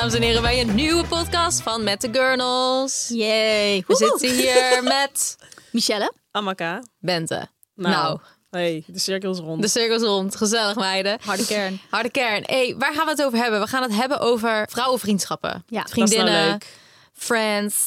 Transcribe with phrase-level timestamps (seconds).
[0.00, 3.08] Dames en heren, bij een nieuwe podcast van Met de Gurnals.
[3.08, 3.84] Yay.
[3.86, 5.36] We zitten hier met
[5.72, 6.12] Michelle?
[6.30, 6.82] Amaka.
[6.98, 7.48] Bente.
[7.74, 8.18] Nou, Nou,
[8.50, 9.62] hey, de cirkel is rond.
[9.62, 10.36] de cirkels rond.
[10.36, 11.18] Gezellig, meiden.
[11.24, 11.80] Harde kern.
[11.90, 12.42] Harde kern.
[12.46, 13.60] hey, waar gaan we het over hebben?
[13.60, 15.64] We gaan het hebben over vrouwenvriendschappen.
[15.66, 16.66] Ja, dat is nou Vriendinnen, leuk.
[17.12, 17.86] friends.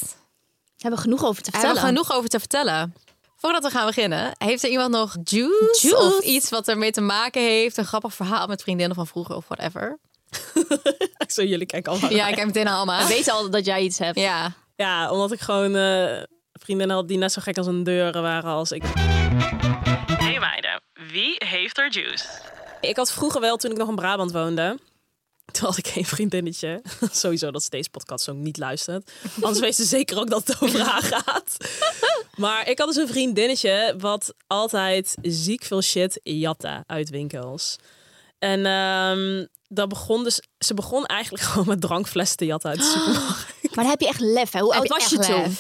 [0.78, 1.96] Hebben we genoeg over te Daar hebben vertellen?
[1.96, 2.94] we genoeg over te vertellen.
[3.36, 6.18] Voordat we gaan beginnen, heeft er iemand nog juice, Juice?
[6.18, 7.78] of iets wat ermee te maken heeft?
[7.78, 10.00] Een grappig verhaal met vriendinnen van vroeger of whatever?
[11.28, 12.12] Zo, jullie kijken allemaal.
[12.12, 13.02] Ja, ik heb meteen allemaal.
[13.02, 14.20] We weten al dat jij iets hebt.
[14.20, 18.22] Ja, Ja, omdat ik gewoon eh, vriendinnen had die net zo gek als een deur
[18.22, 18.84] waren als ik.
[20.18, 22.26] Hey meiden, wie heeft er juice?
[22.82, 24.78] Ik had vroeger wel, toen ik nog in Brabant woonde...
[25.52, 26.82] Toen had ik geen vriendinnetje.
[27.12, 29.12] Sowieso dat ze deze podcast zo niet luistert.
[29.42, 31.58] Anders weet ze zeker ook dat het over haar gaat.
[32.36, 37.76] Maar ik had dus een vriendinnetje wat altijd ziek veel shit jatte uit winkels.
[38.40, 42.86] En ehm, dat begon dus, ze begon eigenlijk gewoon met drankflessen te jatten uit de
[42.98, 43.48] supermarkt.
[43.62, 44.60] Maar dan heb je echt lef, hè?
[44.60, 45.58] Hoe oud was je toen?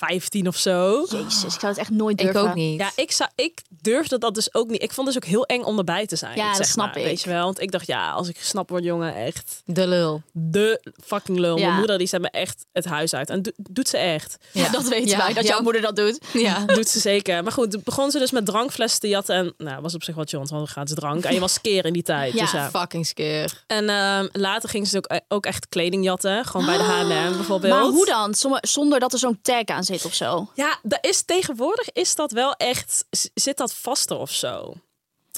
[0.00, 0.08] Lef?
[0.08, 1.06] 15 of zo.
[1.10, 2.48] Jezus, ik zou het echt nooit ik durven.
[2.50, 2.80] ook niet.
[2.80, 4.82] Ja, ik, zou, ik durfde dat dus ook niet.
[4.82, 6.36] Ik vond dus ook heel eng om erbij te zijn.
[6.36, 7.04] Ja, dat zeg snap maar, ik.
[7.04, 7.44] Weet je wel?
[7.44, 10.22] Want ik dacht, ja, als ik gesnapt word, jongen, echt De lul.
[10.32, 11.56] de fucking lul.
[11.58, 11.64] Ja.
[11.66, 13.30] Mijn moeder die zet me echt het huis uit.
[13.30, 14.36] En do- doet ze echt.
[14.52, 15.50] Ja, dat weten Ja, wij, dat ja.
[15.50, 16.18] jouw moeder dat doet.
[16.32, 16.64] Ja.
[16.76, 17.42] Doet ze zeker.
[17.42, 19.34] Maar goed, toen begon ze dus met drankflessen te jatten.
[19.36, 21.24] En nou, was op zich wat want we hadden gratis drank.
[21.24, 22.32] En je was keer in die tijd.
[22.32, 22.70] Ja, dus ja.
[22.70, 23.64] Fucking skeer.
[23.66, 26.44] En ehm, later ging ze ook, ook echt kleding jatten.
[26.44, 27.72] Gewoon bij de H&M bijvoorbeeld.
[27.72, 28.34] Maar hoe dan?
[28.60, 30.50] Zonder dat er zo'n tag aan zit of zo?
[30.54, 33.04] Ja, dat is, tegenwoordig is dat wel echt...
[33.34, 34.74] Zit dat vaster of zo?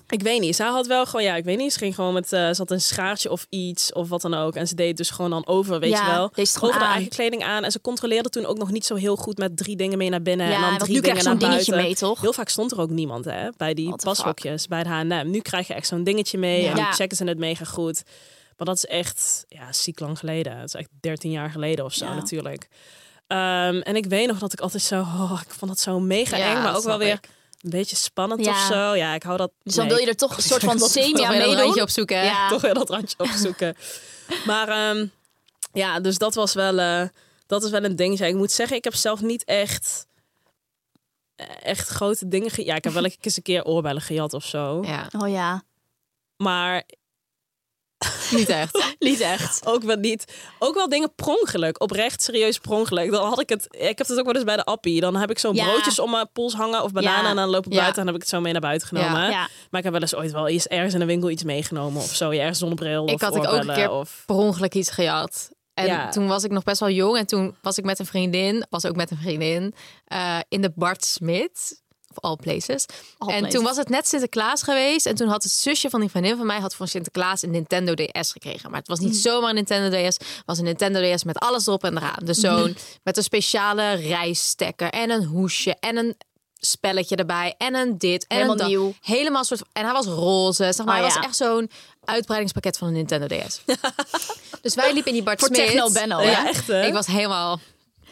[0.08, 0.56] Ik weet niet.
[0.56, 1.22] Zij had wel gewoon...
[1.24, 1.72] Ja, ik weet niet.
[1.72, 2.32] Ze ging gewoon met...
[2.32, 4.54] eh, ze had een schaartje of iets of wat dan ook.
[4.54, 6.30] En ze deed dus gewoon dan over, weet Ja, je wel.
[6.34, 7.64] deed ze over de eigen kleding aan.
[7.64, 10.22] En ze controleerde toen ook nog niet zo heel goed met drie dingen mee naar
[10.22, 10.48] binnen.
[10.48, 11.76] Ja, en dan drie dingen naar buiten.
[11.76, 12.20] mee, toch?
[12.20, 13.48] Heel vaak stond er ook niemand, hè.
[13.56, 14.00] Bij die fuck?
[14.02, 15.30] pashokjes, bij de H&M.
[15.30, 16.62] Nu krijg je echt zo'n dingetje mee.
[16.62, 16.70] Ja.
[16.70, 16.92] En Ja.
[16.92, 18.02] checken ze het mega goed.
[18.56, 19.44] Maar dat is echt...
[19.48, 20.56] Ja, ziek lang geleden.
[20.56, 22.14] Het is echt 13 jaar geleden of zo Ja.
[22.14, 22.68] natuurlijk.
[23.28, 25.00] Ehm, en ik weet nog dat ik altijd zo...
[25.00, 26.62] Oh, ik vond dat zo mega Ja, eng.
[26.62, 27.28] Maar ook wel weer ik.
[27.60, 28.50] een beetje spannend Ja.
[28.50, 28.94] of zo.
[28.94, 29.50] Ja, ik hou dat...
[29.62, 31.54] Dus dan nee, wil je er toch een soort van semi aan meedoen.
[31.56, 32.18] randje opzoeken.
[32.18, 32.24] hè?
[32.24, 32.48] Ja.
[32.48, 33.76] toch weer dat randje opzoeken.
[34.46, 35.06] maar ehm,
[35.72, 36.78] ja, dus dat was wel...
[36.78, 37.08] eh,
[37.46, 38.26] dat is wel een dingetje.
[38.26, 40.06] Ik moet zeggen, ik heb zelf niet echt...
[41.36, 42.50] eh, Echt grote dingen.
[42.50, 44.82] ge- Ja, ik heb wel eens een keer oorbellen gejat of zo.
[44.84, 45.62] Ja, Oh ja,
[46.36, 46.84] Maar
[48.30, 48.94] niet echt.
[48.98, 49.66] niet echt.
[49.66, 50.24] ook wel niet.
[50.58, 51.80] Ook wel dingen prongelijk.
[51.80, 53.10] Oprecht, serieus prongelijk.
[53.10, 53.66] Dan had ik het.
[53.70, 55.00] Ik heb het ook wel eens bij de appie.
[55.00, 55.64] Dan heb ik zo'n Ja.
[55.64, 57.22] broodjes om mijn pols hangen of bananen.
[57.22, 57.28] Ja.
[57.30, 59.28] En dan loop ik buiten en dan heb ik het zo mee naar buiten genomen.
[59.70, 62.14] Maar ik heb wel eens ooit wel eens ergens in een winkel iets meegenomen of
[62.14, 62.32] zo.
[62.32, 64.22] Je ergens zonnebril of Ik had ik ook een keer Of...
[64.26, 65.48] per ongeluk iets gejat.
[65.74, 66.08] En Ja.
[66.08, 67.16] toen was ik nog best wel jong.
[67.16, 70.72] En toen was ik met een vriendin, was ook met een vriendin, eh, in de
[70.74, 71.82] Bart Smit.
[72.20, 72.84] All places.
[73.18, 73.54] All en places.
[73.54, 75.06] toen was het net Sinterklaas geweest.
[75.06, 77.94] En toen had het zusje van die vriendin van mij had voor Sinterklaas een Nintendo
[77.94, 78.70] DS gekregen.
[78.70, 79.20] Maar het was niet Hmm.
[79.20, 80.16] zomaar een Nintendo DS.
[80.18, 82.24] Het was een Nintendo DS met alles erop en eraan.
[82.24, 86.16] Dus zo'n met een speciale reisstekker en een hoesje en een
[86.60, 88.94] spelletje erbij en een dit en Helemaal een nieuw.
[89.00, 90.72] Helemaal soort en hij was roze.
[90.72, 91.14] Zeg maar, Oh, hij ja.
[91.14, 91.70] was echt zo'n
[92.04, 93.60] uitbreidingspakket van een Nintendo DS.
[94.62, 95.66] dus wij liepen in die Bart Voor Smit.
[95.66, 96.86] Techno Benno, Ja, echt, hè?
[96.86, 97.60] Ik was helemaal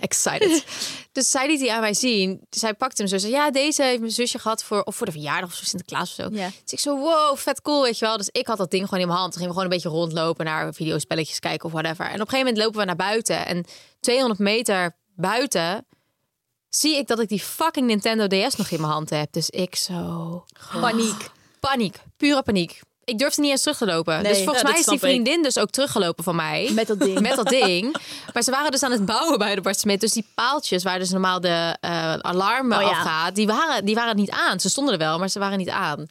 [0.00, 0.64] excited.
[1.12, 2.46] dus zij liet die aan mij zien.
[2.50, 3.18] Zij pakte hem zo.
[3.18, 6.08] Zei, ja, deze heeft mijn zusje gehad voor, of voor de verjaardag of voor Sinterklaas
[6.08, 6.28] of zo.
[6.32, 6.50] Ja.
[6.62, 8.16] Dus ik zo, wow, vet cool, weet je wel.
[8.16, 9.32] Dus ik had dat ding gewoon in mijn hand.
[9.32, 12.06] Toen gingen we gewoon een beetje rondlopen naar videospelletjes kijken of whatever.
[12.06, 13.46] En op een gegeven moment lopen we naar buiten.
[13.46, 13.64] En
[14.00, 15.86] 200 meter buiten
[16.68, 19.32] zie ik dat ik die fucking Nintendo DS nog in mijn hand heb.
[19.32, 20.44] Dus ik zo...
[20.80, 21.30] Paniek.
[21.60, 22.80] Paniek, pure paniek.
[23.06, 24.22] Ik durfde niet eens terug te lopen.
[24.22, 25.00] Nee, dus volgens ja, mij is die ik.
[25.00, 26.70] vriendin dus ook teruggelopen van mij.
[26.72, 27.20] Met dat ding.
[27.28, 27.96] Met dat ding.
[28.32, 30.00] Maar ze waren dus aan het bouwen bij de Bart Smit.
[30.00, 32.88] Dus die paaltjes waar dus normaal de eh alarm Oh ja.
[32.88, 34.60] afgaat, die waren, die waren niet aan.
[34.60, 36.06] Ze stonden er wel, maar ze waren niet aan.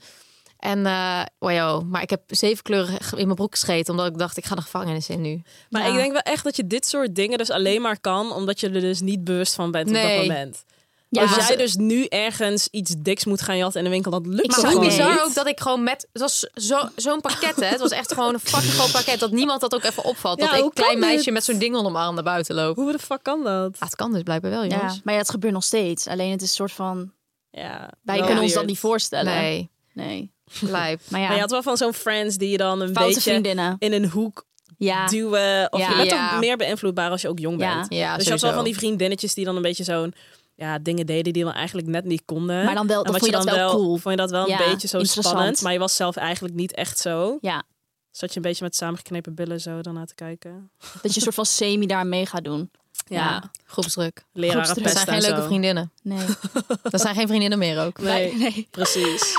[0.60, 4.38] En, eh wow, maar ik heb zeven kleuren in mijn broek gescheten, omdat ik dacht,
[4.38, 5.42] ik ga de gevangenis in nu.
[5.70, 5.88] Maar Ja.
[5.88, 8.70] ik denk wel echt dat je dit soort dingen dus alleen maar kan omdat je
[8.70, 10.64] er dus niet bewust van bent op dat moment.
[11.10, 14.26] Ja, Als jij dus nu ergens iets diks moet gaan jatten in de winkel, dat
[14.26, 15.20] lukt Ik Maar hoe bizar niet.
[15.22, 16.08] ook dat ik gewoon met...
[16.12, 17.66] Het was zo- zo'n pakket, hè.
[17.66, 19.20] Het was echt gewoon een fucking groot pakket.
[19.20, 20.40] Dat niemand dat ook even opvalt.
[20.40, 21.34] Ja, dat ik, klein meisje dit?
[21.34, 22.76] met zo'n ding onder mijn arm naar buiten loop.
[22.76, 23.74] Hoe de fuck kan dat?
[23.80, 24.94] Ah, het kan dus blijkbaar wel, jongens.
[24.94, 26.08] Ja, maar ja, het gebeurt nog steeds.
[26.08, 27.12] Alleen het is een soort van...
[27.52, 29.34] Ja, Wij kunnen ons dat niet voorstellen.
[29.34, 30.32] Nee, Nee.
[30.62, 31.02] lijp.
[31.10, 33.30] Maar ja, Maar je had wel van zo'n friends die je dan een foute beetje
[33.30, 33.76] vriendinnen.
[33.80, 34.46] in een hoek
[34.78, 35.06] Ja.
[35.08, 35.68] duwen.
[35.74, 35.90] Of Ja.
[35.90, 36.34] je bent Ja.
[36.34, 37.76] ook meer beïnvloedbaar als je ook jong Ja.
[37.76, 37.94] bent.
[37.94, 40.14] Ja, dus je had wel van die vriendinnetjes die dan een beetje zo'n
[40.56, 42.66] ja, dingen deden die dan eigenlijk net niet konden.
[42.66, 43.98] Maar dan wel- dan vond je dat dan wel cool.
[43.98, 46.74] Vond je dat wel Ja, een beetje zo spannend, maar je was zelf eigenlijk niet
[46.74, 47.38] echt zo.
[47.42, 47.64] Ja,
[48.12, 50.70] Zat je een beetje met samengeknepen billen zo daarna te kijken.
[51.02, 52.72] dat je een soort van semi daar mee gaat doen.
[53.08, 53.52] Ja.
[53.66, 54.24] Groepsdruk.
[54.34, 54.86] Leraren Groepsdruk.
[54.88, 55.48] Dat zijn geen en leuke zo.
[55.48, 55.92] vriendinnen.
[56.02, 56.26] Nee.
[56.92, 58.00] Dat zijn geen vriendinnen meer ook.
[58.00, 58.68] Nee, Nee.
[58.72, 59.36] precies.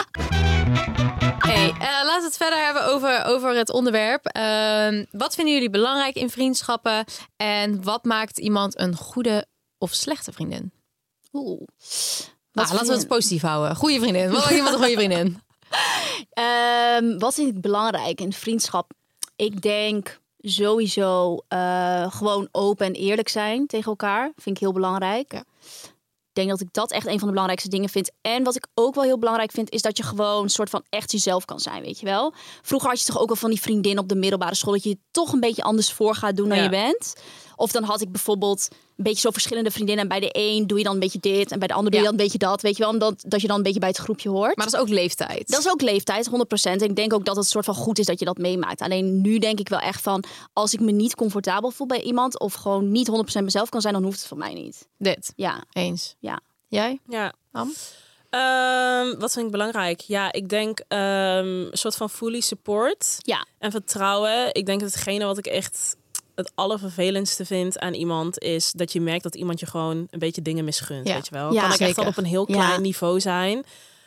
[1.38, 4.26] Hey, eh, laten we het verder hebben over, over het onderwerp.
[4.26, 7.04] Ehm, wat vinden jullie belangrijk in vriendschappen?
[7.36, 9.46] En wat maakt iemand een goede
[9.78, 10.72] of slechte vriendin?
[11.38, 11.60] Oeh.
[12.52, 13.76] Nou, laten we het positief houden.
[13.76, 14.30] Goede vriendin.
[14.30, 15.40] Wat iemand een goede vriendin?
[16.30, 18.90] Ehm, wat vind ik belangrijk in vriendschap?
[19.36, 24.32] Ik denk sowieso eh, gewoon open en eerlijk zijn tegen elkaar.
[24.36, 25.32] Vind ik heel belangrijk.
[25.32, 25.44] Ja.
[26.28, 28.10] Ik denk dat ik dat echt een van de belangrijkste dingen vind.
[28.20, 30.84] En wat ik ook wel heel belangrijk vind, is dat je gewoon een soort van
[30.88, 32.32] echt jezelf kan zijn, weet je wel.
[32.62, 34.88] Vroeger had je toch ook wel van die vriendin op de middelbare school dat je
[34.88, 36.62] je toch een beetje anders voor gaat doen dan Ja.
[36.64, 37.14] je bent.
[37.56, 40.02] Of dan had ik bijvoorbeeld een beetje zo verschillende vriendinnen.
[40.02, 42.00] En bij de een doe je dan een beetje dit en bij de ander doe
[42.00, 42.92] je dan een beetje dat, weet je wel.
[42.92, 44.56] Omdat dat je dan een beetje bij het groepje hoort.
[44.56, 45.48] Maar dat is ook leeftijd.
[45.48, 46.32] Dat is ook leeftijd, 100%.
[46.62, 48.80] En ik denk ook dat het soort van goed is dat je dat meemaakt.
[48.80, 52.40] Alleen nu denk ik wel echt van, als ik me niet comfortabel voel bij iemand
[52.40, 53.10] of gewoon niet
[53.40, 54.88] 100% mezelf kan zijn, dan hoeft het voor mij niet.
[54.98, 55.32] Dit.
[55.36, 56.16] Ja, Eens.
[56.18, 56.40] ja.
[56.68, 57.00] Jij?
[57.08, 57.32] Ja.
[57.52, 57.72] Am?
[58.30, 60.00] Ehm, wat vind ik belangrijk?
[60.00, 61.00] Ja, ik denk ehm,
[61.46, 64.54] een soort van fully support Ja, en vertrouwen.
[64.54, 65.96] Ik denk dat hetgene wat ik echt
[66.36, 70.42] het allervervelendste vind aan iemand is dat je merkt dat iemand je gewoon een beetje
[70.42, 71.08] dingen misgunt.
[71.08, 71.14] Ja.
[71.14, 71.52] Weet je wel?
[71.52, 72.54] Ja, kan ik echt wel op een heel Ja.
[72.54, 73.64] klein niveau zijn.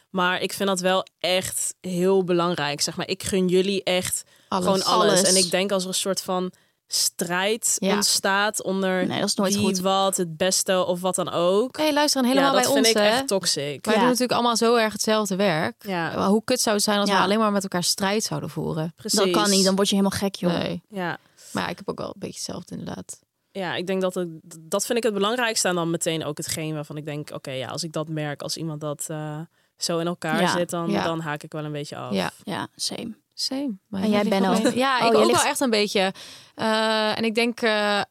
[0.10, 2.82] Maar ik vind dat wel echt heel belangrijk.
[2.82, 4.66] Zeg maar, ik gun jullie echt Alles.
[4.66, 5.12] gewoon alles.
[5.12, 5.22] Alles.
[5.24, 6.52] En ik denk als er een soort van
[6.88, 7.94] strijd Ja.
[7.94, 9.80] ontstaat onder Nee, dat is nooit wie goed.
[9.80, 11.78] wat, het beste of wat dan ook.
[11.78, 13.10] Hey, luister, helemaal ja, dat bij vind ons, ik hè?
[13.18, 13.86] echt toxic.
[13.86, 14.00] Wij Ja.
[14.00, 15.84] doen natuurlijk allemaal zo erg hetzelfde werk.
[15.88, 18.94] Ja, Hoe kut zou het zijn als we alleen maar met elkaar strijd zouden voeren?
[18.96, 19.20] precies.
[19.20, 19.66] dat kan niet.
[19.66, 20.52] Dan word je helemaal gek, joh.
[20.58, 20.82] Nee.
[20.90, 21.18] Ja.
[21.54, 23.20] Maar ja, ik heb ook wel een beetje hetzelfde inderdaad.
[23.52, 24.28] ja, ik denk dat het,
[24.60, 27.68] dat vind ik het belangrijkste en dan meteen ook hetgeen waarvan ik denk, oké, ja,
[27.68, 29.40] als ik dat merk, als iemand dat eh,
[29.78, 30.58] zo in elkaar Ja.
[30.58, 31.04] zit, dan, Ja.
[31.04, 32.14] dan haak ik wel een beetje af.
[32.14, 32.32] Ja.
[32.44, 33.18] Ja, same.
[33.34, 33.78] Same.
[33.88, 34.52] Maar En jij, Benno?
[34.52, 36.14] probleem- Ja, Oh, ik jij ook ligt- wel echt een beetje.
[36.56, 38.02] Eh, en ik denk eh,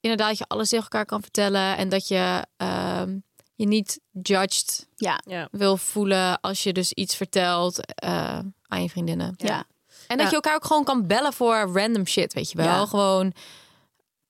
[0.00, 1.76] inderdaad dat je alles tegen elkaar kan vertellen.
[1.76, 3.18] En dat je ehm,
[3.54, 5.48] je niet judged Ja, Ja.
[5.50, 8.38] wil voelen als je dus iets vertelt eh,
[8.68, 9.34] aan je vriendinnen.
[9.36, 9.64] ja.
[10.14, 12.86] En dat je elkaar ook gewoon kan bellen voor random shit, weet je wel.
[12.86, 13.32] Gewoon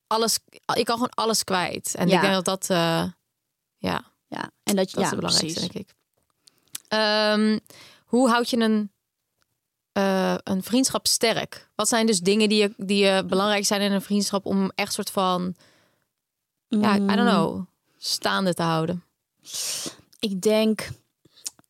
[0.07, 0.39] alles.
[0.75, 1.95] Je kan gewoon alles kwijt.
[1.95, 2.15] En Ja.
[2.15, 3.05] ik denk dat dat, eh,
[3.79, 4.51] ja, ja.
[4.63, 5.73] En dat, je dat ja, is het belangrijkste, precies.
[5.73, 5.95] denk ik.
[6.89, 7.59] Ehm,
[8.05, 8.93] hoe houd je een,
[9.93, 11.69] eh, een vriendschap sterk?
[11.75, 14.93] Wat zijn dus dingen die, je, die je belangrijk zijn in een vriendschap om echt
[14.93, 15.55] soort van,
[16.69, 17.17] ja, I don't Mm.
[17.17, 17.65] know,
[17.99, 19.05] staande te houden?
[20.19, 20.89] Ik denk.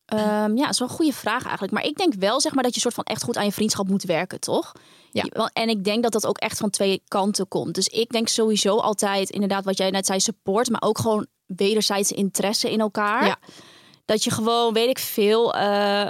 [0.05, 1.73] Ehm, ja, dat is wel een goede vraag eigenlijk.
[1.73, 3.87] Maar ik denk wel zeg maar, dat je soort van echt goed aan je vriendschap
[3.87, 4.71] moet werken, toch?
[5.11, 5.49] Ja.
[5.53, 7.75] En ik denk dat dat ook echt van twee kanten komt.
[7.75, 12.13] Dus ik denk sowieso altijd, inderdaad, wat jij net zei, support, maar ook gewoon wederzijdse
[12.13, 13.25] interesse in elkaar.
[13.25, 13.37] Ja.
[14.05, 15.53] Dat je gewoon, weet ik veel.
[15.55, 16.07] eh,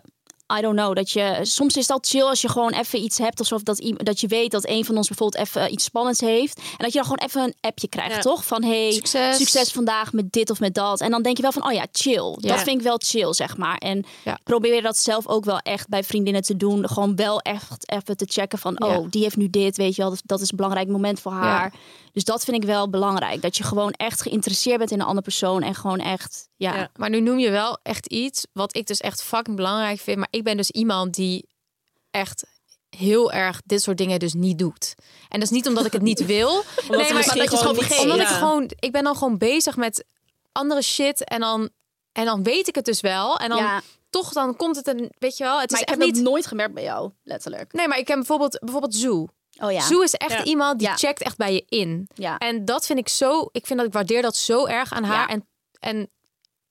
[0.58, 0.96] I don't know.
[0.96, 3.40] Dat je, soms is het al chill als je gewoon even iets hebt.
[3.40, 6.58] Alsof dat, dat je weet dat een van ons bijvoorbeeld even iets spannends heeft.
[6.58, 8.22] En dat je dan gewoon even een appje krijgt, Ja.
[8.22, 8.46] toch?
[8.46, 9.38] Van hey, Succes.
[9.38, 11.02] succes vandaag met dit of met dat.
[11.02, 12.36] En dan denk je wel van, oh ja, chill.
[12.40, 12.50] Ja.
[12.54, 13.78] Dat vind ik wel chill, zeg maar.
[13.78, 14.38] En Ja.
[14.44, 16.90] probeer dat zelf ook wel echt bij vriendinnen te doen.
[16.90, 20.12] Gewoon wel echt even te checken van, oh, die heeft nu dit, weet je wel.
[20.12, 21.74] Dat, dat is een belangrijk moment voor haar.
[22.16, 23.42] Dus dat vind ik wel belangrijk.
[23.42, 25.62] Dat je gewoon echt geïnteresseerd bent in een andere persoon.
[25.64, 26.76] En gewoon echt, ja.
[26.76, 26.90] Ja.
[26.96, 30.18] Maar nu noem je wel echt iets wat ik dus echt fucking belangrijk vind.
[30.18, 31.48] Maar ik ben dus iemand die
[32.12, 32.46] echt
[32.90, 34.94] heel erg dit soort dingen dus niet doet.
[35.30, 36.64] En dat is niet omdat ik het niet wil.
[36.90, 38.00] Nee, maar dat je het gewoon niet- vergeet.
[38.04, 38.24] Omdat ja.
[38.24, 40.06] ik gewoon, ik ben dan gewoon bezig met
[40.52, 41.70] andere shit en dan
[42.12, 43.82] en dan weet ik het dus wel en dan Ja.
[44.10, 46.16] toch dan komt het een, weet je wel, het Maar is ik heb echt niet.
[46.24, 47.74] dat nooit gemerkt bij jou, letterlijk.
[47.74, 49.28] Nee, maar ik heb bijvoorbeeld bijvoorbeeld Zoo.
[49.58, 49.82] Oh ja.
[49.82, 50.44] Zoo is echt Ja.
[50.44, 50.96] iemand die Ja.
[50.96, 52.10] checkt echt bij je in.
[52.14, 52.38] Ja.
[52.38, 55.28] En dat vind ik zo, ik vind dat ik waardeer dat zo erg aan haar
[55.28, 55.34] Ja.
[55.34, 55.48] en
[55.80, 56.10] en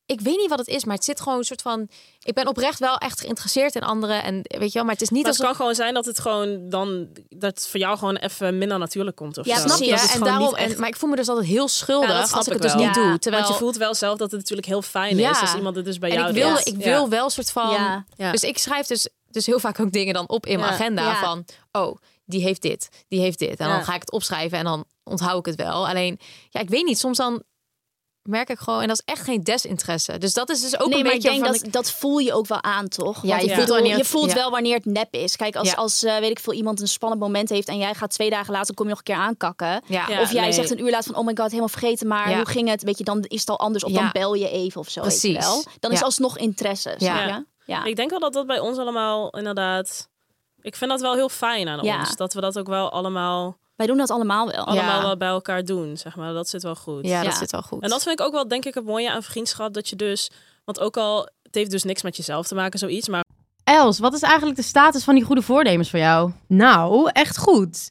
[0.06, 1.88] ik weet niet wat het is, maar het zit gewoon een soort van.
[2.22, 4.22] Ik ben oprecht wel echt geïnteresseerd in anderen.
[4.22, 6.18] En weet je wel, maar het is niet Maar het kan gewoon zijn dat het
[6.18, 9.66] gewoon dan dat het voor jou gewoon even minder natuurlijk komt of Ja, zo.
[9.68, 9.92] Snap je?
[9.92, 12.20] het En daarom, niet echt- en, maar ik voel me dus altijd heel schuldig Ja,
[12.20, 13.18] als ik ik het dus niet Ja, doe.
[13.18, 15.30] Terwijl Want je voelt wel zelf dat het natuurlijk heel fijn Ja.
[15.30, 16.66] is als iemand het dus bij en jou ik wil, doet.
[16.66, 16.84] ik Ja.
[16.84, 17.70] wil wel een soort van.
[17.70, 18.04] Ja.
[18.16, 18.30] Ja.
[18.32, 20.74] Dus ik schrijf dus, dus heel vaak ook dingen dan op in mijn Ja.
[20.78, 21.20] agenda Ja.
[21.20, 23.58] van, oh, die heeft dit, die heeft dit.
[23.58, 23.74] En Ja.
[23.74, 25.88] dan ga ik het opschrijven en dan onthoud ik het wel.
[25.88, 26.18] Alleen,
[26.50, 27.42] ja, ik weet niet, soms dan
[28.22, 30.18] merk ik gewoon, en dat is echt geen desinteresse.
[30.18, 32.18] Dus dat is dus ook nee, een maar ik beetje denk van, dat, dat voel
[32.18, 33.22] je ook wel aan, toch?
[33.22, 34.34] Ja, Want je ik voelt wanneer je voelt ja.
[34.34, 35.36] wel wanneer het nep is.
[35.36, 35.74] Kijk, als, Ja.
[35.74, 37.68] als eh, weet ik veel, iemand een spannend moment heeft...
[37.68, 39.82] en jij gaat twee dagen later, kom je nog een keer aankakken.
[39.86, 40.20] ja, Ja.
[40.20, 40.52] of jij nee.
[40.52, 42.36] zegt een uur later van, oh my god, helemaal vergeten, maar Ja.
[42.36, 42.82] hoe ging het?
[42.82, 43.84] Weet je, dan is het al anders.
[43.84, 44.00] Of Ja.
[44.00, 45.38] dan bel je even of zo, Precies.
[45.38, 45.64] wel.
[45.80, 46.04] Dan is Ja.
[46.04, 47.44] alsnog interesse, Ja.
[47.66, 47.84] Ja.
[47.84, 50.08] Ik denk wel dat dat bij ons allemaal inderdaad.
[50.64, 51.98] Ik vind dat wel heel fijn aan Ja.
[51.98, 52.16] ons.
[52.16, 54.64] Dat we dat ook wel allemaal Wij doen dat allemaal wel.
[54.64, 55.02] allemaal Ja.
[55.02, 56.32] wel bij elkaar doen, zeg maar.
[56.32, 57.06] Dat zit wel goed.
[57.06, 57.82] Ja, dat zit wel goed.
[57.82, 59.74] En dat vind ik ook wel, denk ik, het mooie aan vriendschap.
[59.74, 60.30] Dat je dus,
[60.64, 63.08] want ook al, het heeft dus niks met jezelf te maken, zoiets.
[63.08, 63.24] Maar
[63.64, 66.32] Els, wat is eigenlijk de status van die goede voornemens voor jou?
[66.48, 67.90] Nou, echt goed.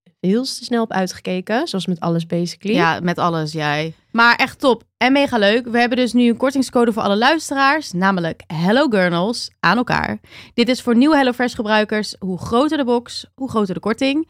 [0.21, 1.67] heel snel op uitgekeken.
[1.67, 2.75] Zoals met alles basically.
[2.75, 3.93] Ja, met alles, jij.
[4.11, 5.67] Maar echt top en mega leuk.
[5.67, 10.19] We hebben dus nu een kortingscode voor alle luisteraars, namelijk Hello Gurnals aan elkaar.
[10.53, 12.15] Dit is voor nieuwe HelloFresh gebruikers.
[12.19, 14.27] Hoe groter de box, hoe groter de korting.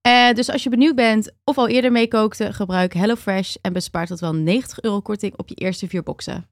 [0.00, 4.20] Eh, dus als je benieuwd bent of al eerder meekookte, gebruik HelloFresh en bespaart tot
[4.20, 6.48] wel 90 euro korting op je eerste vier boxen.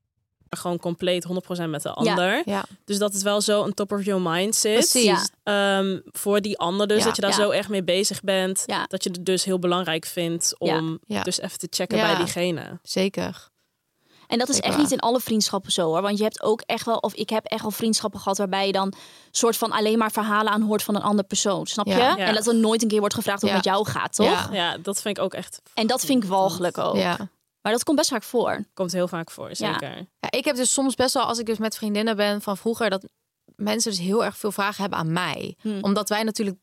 [0.50, 2.42] Gewoon compleet 100% met de ander.
[2.44, 2.64] ja.
[2.84, 4.72] Dus dat het wel zo een top of your mind zit.
[4.90, 5.30] Precies.
[5.42, 7.36] Ehm, voor die ander dus, Ja, dat je daar ja.
[7.36, 8.62] zo erg mee bezig bent.
[8.66, 8.84] Ja.
[8.88, 11.22] Dat je het dus heel belangrijk vindt om Ja.
[11.22, 12.06] dus even te checken Ja.
[12.06, 12.78] bij diegene.
[12.82, 13.48] Zeker.
[14.26, 16.02] En dat is Zeker echt niet in alle vriendschappen zo hoor.
[16.02, 18.72] Want je hebt ook echt wel, of ik heb echt wel vriendschappen gehad waarbij je
[18.72, 18.92] dan
[19.30, 21.66] soort van alleen maar verhalen aanhoort van een andere persoon.
[21.66, 21.92] Snap je?
[21.92, 21.98] Ja.
[22.16, 22.26] Ja.
[22.26, 23.56] En dat er nooit een keer wordt gevraagd hoe Ja.
[23.56, 24.26] het met jou gaat, toch?
[24.26, 24.48] Ja.
[24.52, 25.60] Ja, dat vind ik ook echt...
[25.74, 26.96] En dat vind ik walgelijk ook.
[26.96, 27.16] Ja.
[27.66, 28.64] Maar dat komt best vaak voor.
[28.74, 29.96] Komt heel vaak voor, zeker.
[30.20, 30.30] ja.
[30.30, 33.04] Ik heb dus soms best wel, als ik dus met vriendinnen ben van vroeger, dat
[33.56, 35.56] mensen dus heel erg veel vragen hebben aan mij.
[35.60, 35.78] Hm.
[35.80, 36.56] Omdat wij natuurlijk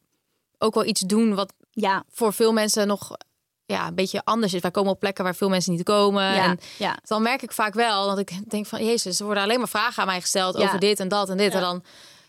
[0.57, 3.15] ook wel iets doen wat Ja, voor veel mensen nog
[3.65, 4.61] ja, een beetje anders is.
[4.61, 6.23] Wij komen op plekken waar veel mensen niet komen.
[6.23, 6.97] ja, En ja.
[7.03, 8.85] dan merk ik vaak wel dat ik denk van...
[8.85, 10.63] Jezus, er worden alleen maar vragen aan mij gesteld Ja.
[10.63, 11.51] over dit en dat en dit.
[11.51, 11.57] Ja.
[11.57, 11.83] En dan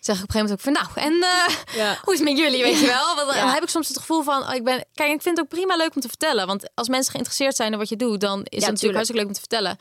[0.04, 1.02] zeg ik op een gegeven moment ook van...
[1.02, 1.98] Nou, en eh, Ja.
[2.02, 3.14] hoe is het met jullie, weet je wel?
[3.14, 3.52] Want dan Ja.
[3.52, 4.42] heb ik soms het gevoel van...
[4.42, 6.46] Oh, ik ben, kijk, ik vind het ook prima leuk om te vertellen.
[6.46, 8.20] Want als mensen geïnteresseerd zijn in wat je doet...
[8.20, 8.94] dan is het natuurlijk tuurlijk.
[8.96, 9.76] hartstikke leuk om te vertellen.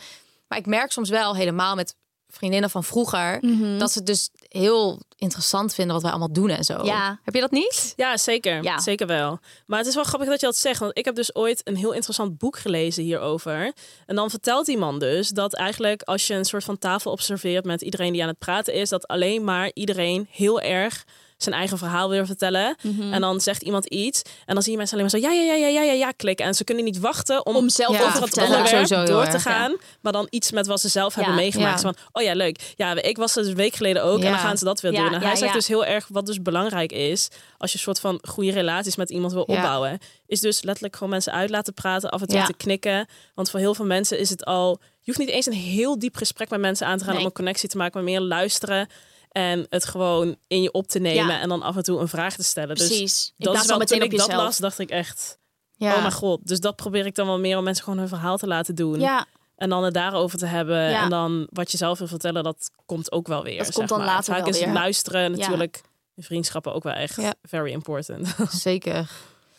[0.48, 1.96] Maar ik merk soms wel helemaal met
[2.30, 3.38] vriendinnen van vroeger...
[3.42, 3.78] Mhm.
[3.78, 6.86] dat ze dus heel interessant vinden wat wij allemaal doen en zo.
[6.86, 7.20] Ja.
[7.24, 7.94] Heb je dat niet?
[7.96, 8.64] Ja, zeker.
[8.64, 8.80] Ja.
[8.80, 9.40] Zeker wel.
[9.66, 10.80] Maar het is wel grappig dat je dat zegt.
[10.80, 13.74] Want ik heb dus ooit een heel interessant boek gelezen hierover.
[14.06, 17.66] En dan vertelt die man dus dat eigenlijk als je een soort van tafel observeert
[17.66, 21.04] met iedereen die aan het praten is, dat alleen maar iedereen heel erg
[21.44, 22.76] zijn eigen verhaal wil vertellen.
[22.82, 23.14] Mhm.
[23.14, 24.22] En dan zegt iemand iets.
[24.46, 26.12] En dan zie je mensen alleen maar zo ja, ja, ja, ja, ja, ja, ja
[26.12, 26.46] klikken.
[26.46, 29.28] En ze kunnen niet wachten om, Om zelf Ja, over te het onderwerp Sowieso door
[29.28, 29.78] te gaan.
[30.02, 31.82] Maar dan iets met wat ze zelf hebben meegemaakt.
[31.82, 32.74] van, oh ja, leuk.
[32.76, 34.20] Ja, ik was er dus een week geleden ook.
[34.20, 35.14] En dan gaan ze dat weer Ja, doen.
[35.14, 35.58] En ja, hij zegt ja.
[35.58, 37.28] dus heel erg wat dus belangrijk is.
[37.58, 39.56] Als je een soort van goede relaties met iemand wil Ja.
[39.56, 40.00] opbouwen.
[40.28, 42.10] Is dus letterlijk gewoon mensen uit laten praten.
[42.12, 42.46] Af en toe Ja.
[42.46, 43.08] te knikken.
[43.36, 44.80] Want voor heel veel mensen is het al...
[44.82, 47.14] Je hoeft niet eens een heel diep gesprek met mensen aan te gaan...
[47.14, 47.22] Nee.
[47.22, 47.94] om een connectie te maken.
[47.94, 48.88] Maar meer luisteren.
[49.34, 51.34] En het gewoon in je op te nemen.
[51.34, 51.40] Ja.
[51.40, 52.76] En dan af en toe een vraag te stellen.
[52.76, 53.28] Dus Precies.
[53.28, 55.38] In dat plaats is van wel, meteen toen op ik dat las, dacht ik echt...
[55.76, 55.94] Ja.
[55.96, 56.48] Oh mijn god.
[56.48, 59.00] Dus dat probeer ik dan wel meer om mensen gewoon hun verhaal te laten doen.
[59.00, 59.26] Ja,
[59.56, 60.90] En dan het daarover te hebben.
[60.90, 61.04] Ja.
[61.04, 63.58] En dan wat je zelf wil vertellen, dat komt ook wel weer.
[63.58, 64.08] Dat zeg komt dan maar.
[64.08, 64.74] later Vaak wel is weer.
[64.74, 65.82] luisteren natuurlijk
[66.16, 67.34] in vriendschappen ook wel echt Ja.
[67.42, 68.36] very important.
[68.50, 69.10] Zeker.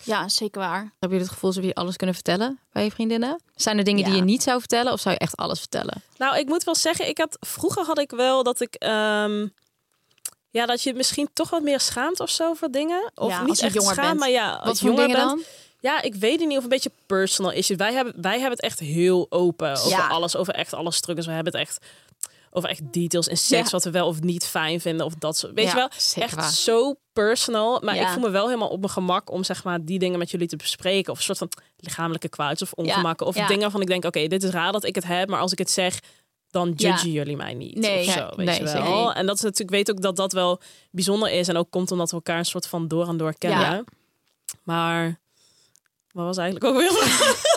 [0.02, 0.92] ja, zeker waar.
[0.98, 3.40] Heb je het gevoel alsof je alles kunnen vertellen bij je vriendinnen?
[3.54, 6.02] Zijn er dingen die je niet zou vertellen of zou je echt alles vertellen?
[6.18, 8.74] nou, ik moet wel zeggen, ik had vroeger had ik wel dat ik.
[8.74, 9.46] ehm,
[10.54, 13.10] ja, dat je misschien toch wat meer schaamt of zo voor dingen.
[13.14, 14.20] Of Ja, niet echt jonger schaamt, bent.
[14.20, 15.18] maar ja, als Wat jonger bent.
[15.18, 15.42] dan?
[15.80, 17.76] Ja, ik weet het niet of een beetje personal issues.
[17.78, 20.06] Wij hebben, wij hebben het echt heel open over Ja.
[20.06, 21.26] alles, over echt alle struggles.
[21.26, 21.78] We hebben het echt
[22.50, 23.70] over echt details in seks, Ja.
[23.70, 25.52] wat we wel of niet fijn vinden of dat soort.
[25.52, 26.52] Weet je wel, echt waar.
[26.52, 27.80] zo personal.
[27.80, 30.30] Maar ik voel me wel helemaal op mijn gemak om zeg maar die dingen met
[30.30, 33.86] jullie te bespreken of een soort van lichamelijke kwaads of ongemakken of dingen waarvan ik
[33.86, 35.98] denk, oké, dit is raar dat ik het heb, maar als ik het zeg.
[36.54, 37.76] Dan judgen jullie mij niet.
[37.76, 38.06] Nee.
[38.06, 39.12] of zo, Nee, weet nee, je wel.
[39.12, 41.48] En dat is natuurlijk, ik weet ook dat dat wel bijzonder is.
[41.48, 43.60] En ook komt omdat we elkaar een soort van door en door kennen.
[43.60, 43.84] Ja.
[44.62, 45.20] Maar
[46.12, 46.92] wat was eigenlijk ook weer?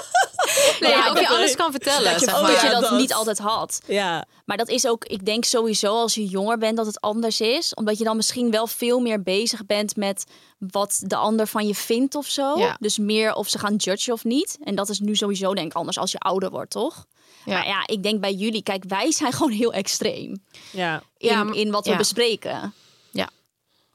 [0.80, 2.12] Nee, Ja, of je alles kan vertellen.
[2.12, 2.52] Dat je, zeg maar.
[2.52, 2.92] dat, je dat.
[2.92, 3.82] niet altijd had.
[3.86, 7.42] ja, Maar dat is ook, ik denk sowieso als je jonger bent dat het anders
[7.42, 7.74] is.
[7.74, 10.26] Omdat je dan misschien wel veel meer bezig bent met
[10.58, 12.58] wat de ander van je vindt of zo.
[12.58, 12.78] Ja.
[12.80, 14.58] Dus meer of ze gaan judgen of niet.
[14.64, 17.06] En dat is nu sowieso denk ik anders als je ouder wordt, toch?
[17.48, 17.54] Ja.
[17.54, 21.04] Maar ja, ik denk bij jullie, kijk, wij zijn gewoon heel extreem ja.
[21.18, 21.98] in, Ja, in wat we ja.
[21.98, 22.74] bespreken.
[23.12, 23.30] Ja,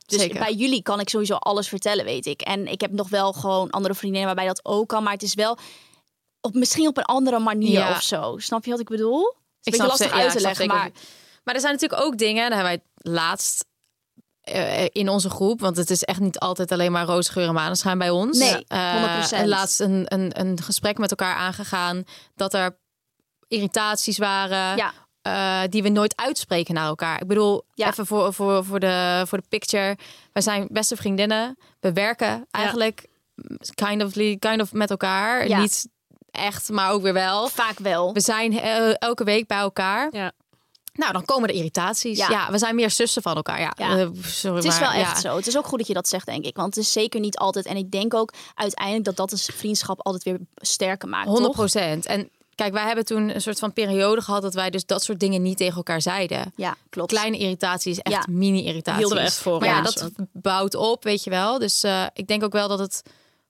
[0.07, 0.39] Dus zeker.
[0.39, 2.41] bij jullie kan ik sowieso alles vertellen, weet ik.
[2.41, 5.03] En ik heb nog wel gewoon andere vriendinnen waarbij dat ook kan.
[5.03, 5.59] Maar het is wel
[6.41, 8.39] op, misschien op een andere manier of zo.
[8.39, 9.25] Snap je wat ik bedoel?
[9.25, 9.27] Het
[9.67, 10.91] is Ik een beetje lastig ze- uit te leggen, maar...
[11.45, 13.65] Maar er zijn natuurlijk ook dingen, daar hebben wij laatst
[14.41, 17.55] eh, in onze groep, want het is echt niet altijd alleen maar roze geur en
[17.55, 18.39] maneschijn bij ons.
[18.39, 19.45] Nee, Eh, 100%.
[19.47, 22.05] laatst een, een, een gesprek met elkaar aangegaan
[22.35, 22.77] dat er
[23.53, 24.77] irritaties waren.
[24.77, 24.93] Ja.
[25.23, 27.21] eh, die we nooit uitspreken naar elkaar.
[27.21, 27.89] Ik bedoel, Ja.
[27.89, 29.97] even voor, voor, voor, de, voor de picture.
[30.33, 31.57] Wij zijn beste vriendinnen.
[31.81, 33.07] We werken eigenlijk
[33.75, 35.49] kind, of, kind of met elkaar.
[35.49, 35.61] Ja.
[35.61, 35.89] Niet
[36.31, 37.49] echt, maar ook weer wel.
[37.49, 38.13] Vaak wel.
[38.13, 40.09] We zijn eh, elke week bij elkaar.
[40.13, 40.33] Ja.
[40.93, 42.19] Nou, dan komen er irritaties.
[42.19, 42.29] Ja.
[42.31, 42.51] Ja.
[42.51, 43.61] we zijn meer zussen van elkaar.
[43.61, 43.99] Ja, Ja.
[43.99, 45.37] Eh, sorry, Het is maar, wel echt zo.
[45.37, 46.57] Het is ook goed dat je dat zegt, denk ik.
[46.57, 47.67] Want het is zeker niet altijd.
[47.67, 51.27] En ik denk ook uiteindelijk dat dat een vriendschap altijd weer sterker maakt.
[51.27, 51.55] 100 toch?
[51.57, 52.07] procent.
[52.07, 55.21] En kijk, wij hebben toen een soort van periode gehad dat wij dus dat soort
[55.21, 56.53] dingen niet tegen elkaar zeiden.
[56.57, 57.11] Ja, klopt.
[57.13, 58.33] Kleine irritaties, echt Ja.
[58.33, 58.99] mini-irritaties.
[59.01, 60.27] Hielden we echt voor Maar ja, dat ook.
[60.33, 61.59] bouwt op, weet je wel.
[61.59, 63.03] Dus eh, ik denk ook wel dat het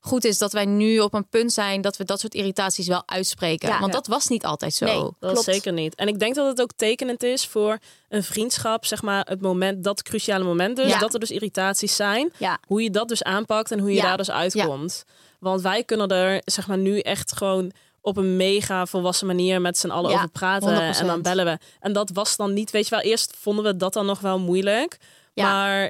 [0.04, 3.02] goed is dat wij nu op een punt zijn dat we dat soort irritaties wel
[3.06, 3.68] uitspreken.
[3.68, 3.78] Ja.
[3.78, 3.98] Want Ja.
[3.98, 4.84] dat was niet altijd zo.
[4.84, 4.94] Nee.
[4.94, 5.38] Dat Klopt.
[5.38, 5.94] is zeker niet.
[5.94, 7.78] En ik denk dat het ook tekenend is voor
[8.08, 10.98] een vriendschap, zeg maar, het moment, dat cruciale moment dus, Ja.
[10.98, 12.58] dat er dus irritaties zijn, Ja.
[12.66, 14.02] hoe je dat dus aanpakt en hoe je Ja.
[14.02, 15.04] daar dus uitkomt.
[15.38, 17.72] Want wij kunnen er, zeg maar, nu echt gewoon
[18.04, 21.00] op een mega volwassen manier met z'n allen Ja, over praten 100%.
[21.00, 21.58] en dan bellen we.
[21.80, 24.38] En dat was dan niet, weet je wel, eerst vonden we dat dan nog wel
[24.38, 24.96] moeilijk,
[25.34, 25.44] Ja.
[25.52, 25.84] maar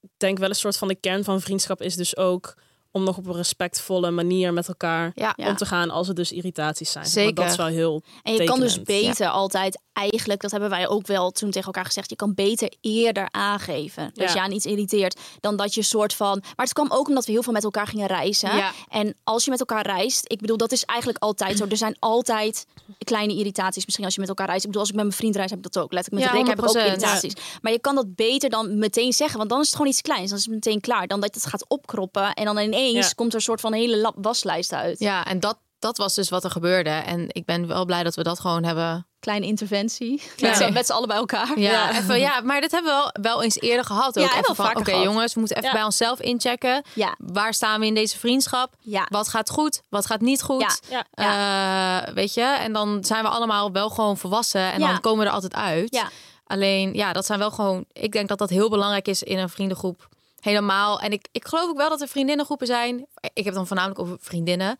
[0.00, 2.54] ik denk wel een soort van de kern van vriendschap is dus ook
[2.90, 5.34] om nog op een respectvolle manier met elkaar Ja.
[5.36, 7.06] Om te gaan als er dus irritaties zijn.
[7.06, 7.34] Zeker.
[7.34, 10.88] Maar dat is wel heel En je kan dus beter altijd, eigenlijk, dat hebben wij
[10.88, 14.34] ook wel toen tegen elkaar gezegd, je kan beter eerder aangeven dat Ja.
[14.34, 16.38] je aan iets irriteert dan dat je soort van.
[16.56, 18.56] Maar het kwam ook omdat we heel veel met elkaar gingen reizen.
[18.56, 18.72] Ja.
[18.88, 21.66] En als je met elkaar reist, ik bedoel, dat is eigenlijk altijd zo.
[21.68, 22.66] Er zijn altijd
[23.04, 23.84] kleine irritaties.
[23.84, 24.60] Misschien als je met elkaar reist.
[24.64, 25.92] Ik bedoel, als ik met mijn vriend reis, heb ik dat ook.
[25.92, 26.86] Letterlijk met Ja, de heb ik ook 100%.
[26.86, 27.34] irritaties.
[27.62, 30.28] Maar je kan dat beter dan meteen zeggen, want dan is het gewoon iets kleins.
[30.28, 31.06] Dan is het meteen klaar.
[31.06, 34.14] Dan dat het gaat opkroppen en dan ineens komt er een soort van hele lap
[34.18, 34.98] waslijst uit.
[34.98, 36.90] Ja, en dat, dat was dus wat er gebeurde.
[36.90, 39.06] En ik ben wel blij dat we dat gewoon hebben.
[39.20, 40.22] Kleine interventie.
[40.36, 40.70] Ja.
[40.70, 41.58] Met z'n- allen bij elkaar.
[41.58, 41.90] Ja, Ja.
[41.98, 44.18] Even, ja, maar dit hebben we wel, wel eens eerder gehad.
[44.18, 44.24] Ook.
[44.24, 45.74] Ja, even van, Oké, jongens, we moeten even Ja.
[45.74, 46.82] bij onszelf inchecken.
[46.94, 47.14] Ja.
[47.18, 48.74] Waar staan we in deze vriendschap?
[48.80, 49.06] Ja.
[49.10, 49.82] Wat gaat goed?
[49.88, 50.80] Wat gaat niet goed?
[50.88, 51.04] Ja.
[51.14, 52.02] Ja.
[52.06, 52.42] Eh, weet je?
[52.42, 54.72] En dan zijn we allemaal wel gewoon volwassen.
[54.72, 54.88] En Ja.
[54.90, 55.94] dan komen we er altijd uit.
[55.94, 56.08] Ja.
[56.46, 57.84] Alleen, ja, dat zijn wel gewoon...
[57.92, 60.08] Ik denk dat dat heel belangrijk is in een vriendengroep.
[60.40, 61.00] Helemaal.
[61.00, 63.06] En ik, ik geloof ook wel dat er vriendinnengroepen zijn.
[63.32, 64.76] Ik heb dan voornamelijk over vriendinnen.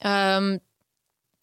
[0.00, 0.58] Ehm,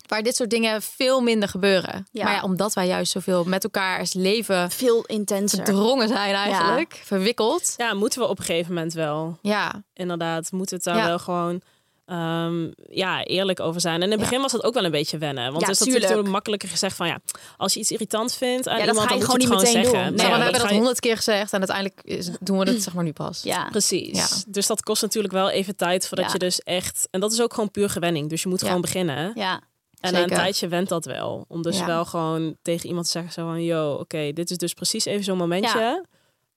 [0.08, 2.08] waar dit soort dingen veel minder gebeuren.
[2.12, 2.24] Ja.
[2.24, 5.66] Maar ja, omdat wij juist zoveel met elkaars leven Veel intenser.
[5.66, 7.02] verdrongen zijn eigenlijk.
[7.04, 7.74] Verwikkeld.
[7.78, 9.38] Ja, moeten we op een gegeven moment wel.
[9.42, 9.84] Ja.
[9.94, 11.06] Inderdaad, moet het daar Ja.
[11.06, 11.62] wel gewoon
[12.08, 13.96] ehm, ja, eerlijk over zijn.
[13.96, 14.26] En in het Ja.
[14.26, 15.52] begin was dat ook wel een beetje wennen.
[15.52, 16.24] Want Ja, is natuurlijk tuurlijk.
[16.24, 17.20] toen makkelijker gezegd van ja,
[17.58, 19.64] als je iets irritant vindt aan Ja, dat iemand, ga je dan moet je gewoon
[19.64, 20.08] niet meteen zeggen.
[20.08, 20.16] doen.
[20.16, 22.84] Nee, we dat hebben dat je- honderd keer gezegd en uiteindelijk is- doen we het
[22.84, 23.44] zeg maar nu pas.
[23.44, 23.68] Ja.
[23.70, 24.44] Precies.
[24.48, 27.08] Dus dat kost natuurlijk wel even tijd voordat je dus echt...
[27.12, 28.30] En dat is ook gewoon puur gewenning.
[28.30, 29.32] Dus je moet gewoon beginnen.
[29.36, 29.62] Ja.
[30.00, 31.46] En na een tijdje went dat wel.
[31.48, 33.64] Om dus wel gewoon tegen iemand te zeggen zo van...
[33.64, 36.06] Yo, oké, dit is dus precies even zo'n momentje...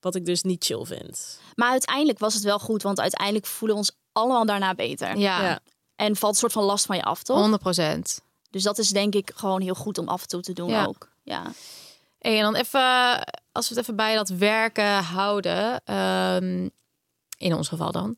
[0.01, 1.41] wat ik dus niet chill vind.
[1.55, 5.17] Maar uiteindelijk was het wel goed, want uiteindelijk voelen we ons allemaal daarna beter.
[5.19, 5.59] Ja, Ja.
[5.97, 7.39] En valt een soort van last van je af, toch?
[7.39, 8.21] 100 procent.
[8.51, 10.85] Dus dat is denk ik gewoon heel goed om af en toe te doen Ja.
[10.85, 11.09] ook.
[11.23, 11.43] Ja.
[12.19, 12.81] Hey, en dan even,
[13.53, 16.69] als we het even bij dat werken houden, ehm,
[17.39, 18.17] in ons geval dan.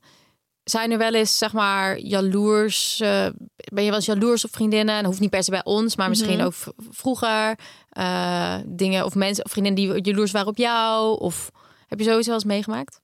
[0.64, 3.00] Zijn er wel eens, zeg maar, jaloers?
[3.00, 4.94] eh, ben je wel eens jaloers op vriendinnen?
[4.98, 6.44] En hoeft niet per se bij ons, maar misschien Mhm.
[6.46, 6.54] ook
[6.90, 7.58] vroeger.
[7.88, 11.18] eh, dingen of mensen of vriendinnen die jaloers waren op jou?
[11.20, 11.50] Of
[11.86, 13.00] heb je sowieso wel eens meegemaakt?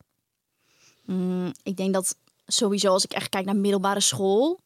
[1.04, 2.16] Mm, ik denk dat
[2.52, 4.58] sowieso als ik echt kijk naar middelbare school...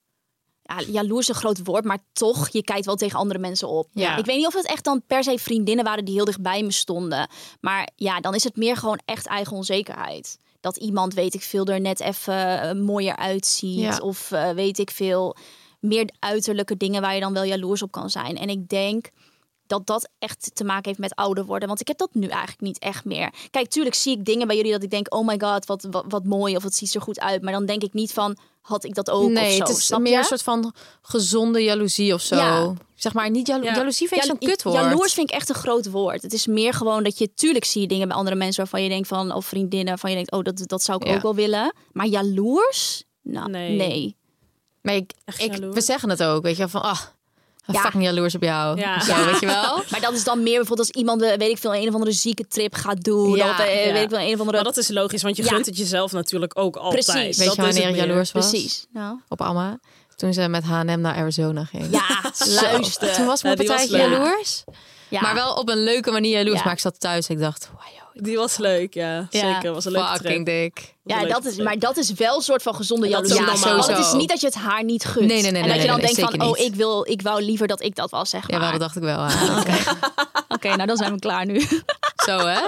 [0.62, 3.88] Ja, jaloers is een groot woord, maar toch, je kijkt wel tegen andere mensen op.
[3.92, 4.16] Ja.
[4.16, 6.62] Ik weet niet of het echt dan per se vriendinnen waren die heel dicht bij
[6.62, 7.28] me stonden.
[7.60, 10.38] Maar ja, dan is het meer gewoon echt eigen onzekerheid.
[10.60, 13.78] Dat iemand, weet ik veel, er net even eh, mooier uitziet.
[13.78, 13.98] Ja.
[13.98, 15.36] Of eh, weet ik veel,
[15.80, 18.36] meer uiterlijke dingen waar je dan wel jaloers op kan zijn.
[18.36, 19.10] En ik denk
[19.72, 21.68] dat dat echt te maken heeft met ouder worden.
[21.68, 23.32] Want ik heb dat nu eigenlijk niet echt meer.
[23.50, 25.14] Kijk, tuurlijk zie ik dingen bij jullie dat ik denk...
[25.14, 27.42] oh my god, wat, wat, wat mooi of het ziet er goed uit.
[27.42, 29.58] Maar dan denk ik niet van, had ik dat ook nee, of zo.
[29.58, 30.18] het is snap meer je?
[30.18, 32.36] een soort van gezonde jaloezie of zo.
[32.36, 32.72] Ja.
[32.94, 33.74] Zeg maar, niet jalo Ja.
[33.74, 34.76] jaloezie vind ik Ja, zo'n kutwoord.
[34.76, 36.22] Jaloers vind ik echt een groot woord.
[36.22, 37.34] Het is meer gewoon dat je...
[37.34, 39.32] Tuurlijk zie je dingen bij andere mensen waarvan je denkt van...
[39.32, 41.14] of vriendinnen waarvan je denkt, oh, dat, dat zou ik Ja.
[41.14, 41.74] ook wel willen.
[41.92, 43.04] Maar jaloers?
[43.22, 43.76] Nou, Nee.
[43.76, 44.16] nee.
[44.82, 47.00] Maar ik, ik, we zeggen het ook, weet je, van ah,
[47.66, 47.80] Ja.
[47.80, 48.78] fucking jaloers op jou.
[48.78, 49.00] Ja.
[49.00, 49.82] Zo, weet je wel?
[49.90, 52.12] Maar dat is dan meer bijvoorbeeld als iemand, eh, weet ik veel, een of andere
[52.12, 53.36] zieke trip gaat doen.
[53.36, 53.92] Ja, of eh, ja.
[53.92, 54.52] weet ik veel, een of andere...
[54.56, 55.48] Maar dat is logisch, want je Ja.
[55.48, 57.04] gunt het jezelf natuurlijk ook altijd.
[57.04, 57.36] Precies.
[57.38, 58.06] Weet Dat je wanneer ik meer.
[58.06, 58.48] jaloers was?
[58.50, 58.86] Precies.
[58.92, 59.20] Nou.
[59.28, 59.78] Op Amma.
[60.16, 61.86] Toen ze met H&M naar Arizona ging.
[61.90, 62.04] Ja,
[62.62, 63.12] luister.
[63.12, 64.64] Toen was mijn Ja, die was partijtje jaloers.
[65.08, 65.20] Ja.
[65.20, 66.58] Maar wel op een leuke manier jaloers.
[66.58, 66.64] Ja.
[66.64, 67.82] Maar ik zat thuis en ik dacht, wow,
[68.14, 69.26] Die was leuk, ja.
[69.30, 69.54] Ja.
[69.54, 70.74] Zeker, was een leuke fucking trip.
[70.74, 70.94] dik.
[71.04, 73.36] Ja, leuke dat is, maar dat is wel een soort van gezonde En dat is
[73.36, 73.70] jaloezie.
[73.70, 75.26] Want het is niet dat je het haar niet gunt.
[75.26, 77.22] Nee, nee, nee, en dat nee, je dan nee, denkt van, oh, ik, wil, ik
[77.22, 78.60] wou liever dat ik dat was, zeg Ja, maar.
[78.60, 79.24] wel, dat dacht ik wel.
[79.58, 79.76] Oké.
[80.54, 81.60] Oké, nou dan zijn we klaar nu.
[82.26, 82.60] Zo hè?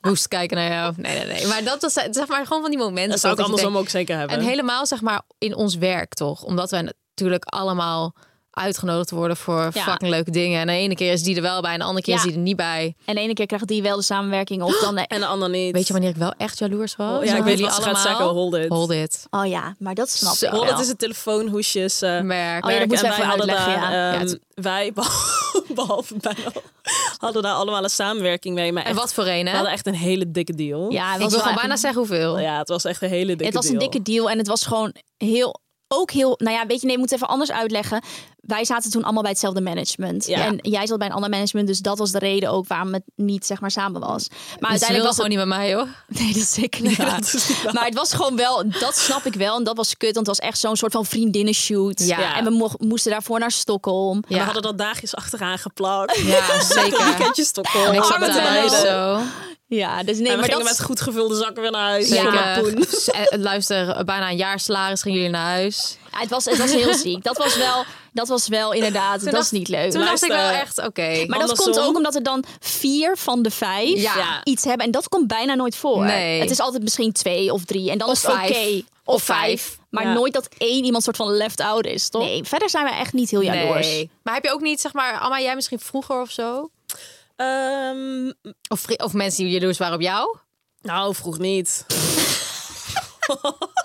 [0.00, 0.94] Moest kijken naar jou.
[0.96, 1.46] Nee, nee, nee.
[1.46, 3.10] Maar dat was zeg maar gewoon van die momenten.
[3.10, 4.36] Dat zou ik andersom ook zeker hebben.
[4.36, 6.42] En helemaal zeg maar in ons werk toch?
[6.42, 8.14] Omdat we natuurlijk allemaal
[8.54, 9.82] uitgenodigd worden voor Ja.
[9.82, 10.60] fucking leuke dingen.
[10.60, 12.20] En de ene keer is die er wel bij en de andere keer Ja.
[12.20, 12.94] is die er niet bij.
[13.04, 14.96] En de ene keer krijgt die wel de samenwerking of dan...
[14.98, 15.72] En de ander niet.
[15.72, 17.18] Weet je wanneer ik wel echt jaloers was?
[17.18, 18.24] Oh, ja, ik Op weet wat ze gaat zeggen.
[18.26, 18.68] Hold it.
[18.68, 19.26] Hold it.
[19.30, 20.46] Oh ja, maar dat snap Zo.
[20.46, 22.02] ik Hold it is het telefoonhoesjes.
[22.02, 22.64] eh, Merk.
[22.64, 24.12] Oh ja, dat we En even wij hadden uitleggen, daar, ja.
[24.12, 24.92] ehm, Ja, het- wij,
[25.74, 26.50] behalve, bijna,
[27.18, 28.72] hadden daar allemaal een samenwerking mee.
[28.72, 29.54] Maar En wat voor een, we hè?
[29.54, 30.90] hadden echt een hele dikke deal.
[30.92, 32.38] Ja, het Ik was wil gewoon bijna een- zeggen hoeveel.
[32.38, 33.74] Ja, het was echt een hele dikke Het was deal.
[33.74, 35.62] een dikke deal en het was gewoon heel...
[35.88, 38.02] Ook heel, nou ja, weet je, nee, ik moet het even anders uitleggen.
[38.46, 40.26] Wij zaten toen allemaal bij hetzelfde management.
[40.26, 40.44] Ja.
[40.46, 43.02] En jij zat bij een ander management, dus dat was de reden ook waarom het
[43.16, 44.28] niet, zeg maar, samen was.
[44.28, 45.24] Maar Dus uiteindelijk was het...
[45.24, 45.88] gewoon niet met mij, hoor.
[46.08, 47.20] Nee, dat is zeker niet waar.
[47.20, 47.74] dat is niet waar.
[47.74, 49.56] Maar het was gewoon wel, dat snap ik wel.
[49.56, 51.98] En dat was kut, want het was echt zo'n soort van vriendinnenshoot.
[52.00, 52.36] Ja.
[52.36, 54.22] En we mo- moesten daarvoor naar Stockholm.
[54.28, 54.44] We Ja.
[54.44, 56.16] hadden dat dagjes achteraan geplakt.
[56.18, 57.04] Ja, zeker.
[57.04, 57.86] Weekendje Stockholm.
[57.86, 58.70] En ik zat tijden.
[58.70, 59.20] zo.
[59.66, 60.68] Ja, dus nee, en we maar gingen dat...
[60.78, 62.08] met goed gevulde zakken weer naar huis.
[62.88, 65.96] S- eh, Luister, bijna een jaar salaris gingen jullie naar huis.
[66.12, 67.24] Ja, het, was, het was heel ziek.
[67.24, 69.90] Dat was wel, dat was wel inderdaad, dat dacht- is niet leuk.
[69.90, 71.24] Toen dacht ik wel echt, oké.
[71.26, 74.40] maar dat komt ook omdat er dan vier van de vijf Ja.
[74.44, 74.86] Iets hebben.
[74.86, 76.04] En dat komt bijna nooit voor.
[76.04, 76.40] Nee.
[76.40, 77.90] Het is altijd misschien twee of drie.
[77.90, 78.42] En dan Of is het oké.
[78.46, 78.82] vijf.
[79.04, 79.78] Of Of vijf.
[79.90, 80.12] Maar Ja.
[80.12, 82.22] nooit dat één iemand soort van left out is, toch?
[82.22, 83.86] Nee, verder zijn we echt niet heel jaloers.
[83.86, 84.10] Nee.
[84.22, 86.70] Maar heb je ook niet, zeg maar, Amma, jij misschien vroeger of zo?
[87.36, 88.32] Ehm,
[88.68, 90.36] Of, of mensen die jaloers waren op jou?
[90.82, 91.84] nou, vroeg niet.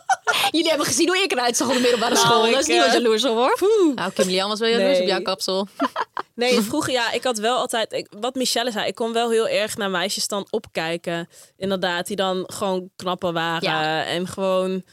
[0.51, 2.45] Jullie hebben gezien hoe ik eruit zag op de middelbare Nou, school.
[2.45, 3.59] ik, dat is niet wat eh, jaloers op, hoor.
[3.95, 5.01] Nou, Kim Lian was wel jaloers Nee.
[5.01, 5.67] op jouw kapsel.
[6.35, 9.47] Nee, vroeger ja, ik had wel altijd, ik, wat Michelle zei, ik kon wel heel
[9.47, 11.29] erg naar meisjes dan opkijken.
[11.57, 14.03] Inderdaad, die dan gewoon knapper waren Ja.
[14.05, 14.83] en gewoon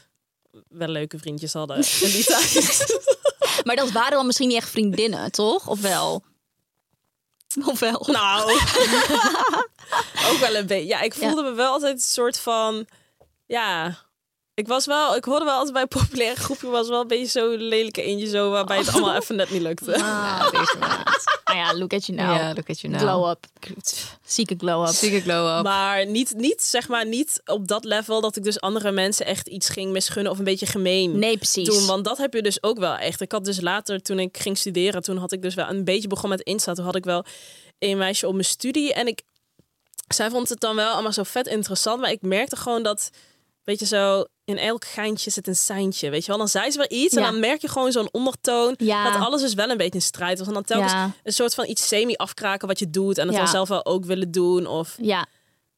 [0.69, 2.85] wel leuke vriendjes hadden in die tijd.
[3.65, 5.67] Maar dat waren dan misschien niet echt vriendinnen, toch?
[5.67, 6.23] Of wel?
[7.65, 8.03] Of wel?
[8.07, 8.51] nou,
[10.31, 10.87] ook wel een beetje.
[10.87, 12.85] Ja, ik voelde me wel altijd een soort van,
[13.45, 13.97] ja...
[14.57, 17.39] Ik was wel, ik hoorde wel altijd bij een populaire groepje was wel een beetje
[17.39, 19.95] zo'n lelijke eentje zo waarbij het allemaal even net niet lukte.
[19.95, 21.23] Ah, maat.
[21.45, 22.35] Nou ja, look at you now.
[22.35, 23.01] Ja, look at you now.
[23.01, 23.45] Glow up.
[24.25, 24.93] Zieke glow up.
[24.93, 25.63] Zieke glow up.
[25.63, 29.47] Maar niet, niet, zeg maar, niet op dat level dat ik dus andere mensen echt
[29.47, 31.67] iets ging misgunnen of een beetje gemeen Nee, precies.
[31.67, 31.85] doen.
[31.85, 33.21] Want dat heb je dus ook wel echt.
[33.21, 36.07] Ik had dus later, toen ik ging studeren, toen had ik dus wel een beetje
[36.07, 36.73] begonnen met Insta.
[36.73, 37.25] Toen had ik wel
[37.79, 38.93] een meisje op mijn studie.
[38.93, 39.21] En ik,
[40.07, 42.01] zij vond het dan wel allemaal zo vet interessant.
[42.01, 43.09] Maar ik merkte gewoon dat,
[43.67, 46.09] weet je zo, in elk geintje zit een seintje.
[46.09, 47.25] Weet je wel, dan zei ze wel iets Ja.
[47.25, 48.73] en dan merk je gewoon zo'n ondertoon.
[48.77, 49.11] Ja.
[49.11, 50.47] Dat alles dus wel een beetje een strijd was.
[50.47, 51.11] En dan telkens Ja.
[51.23, 53.17] een soort van iets semi-afkraken wat je doet.
[53.17, 53.41] En het Ja.
[53.41, 54.67] dan zelf wel ook willen doen.
[54.67, 55.25] Of Ja,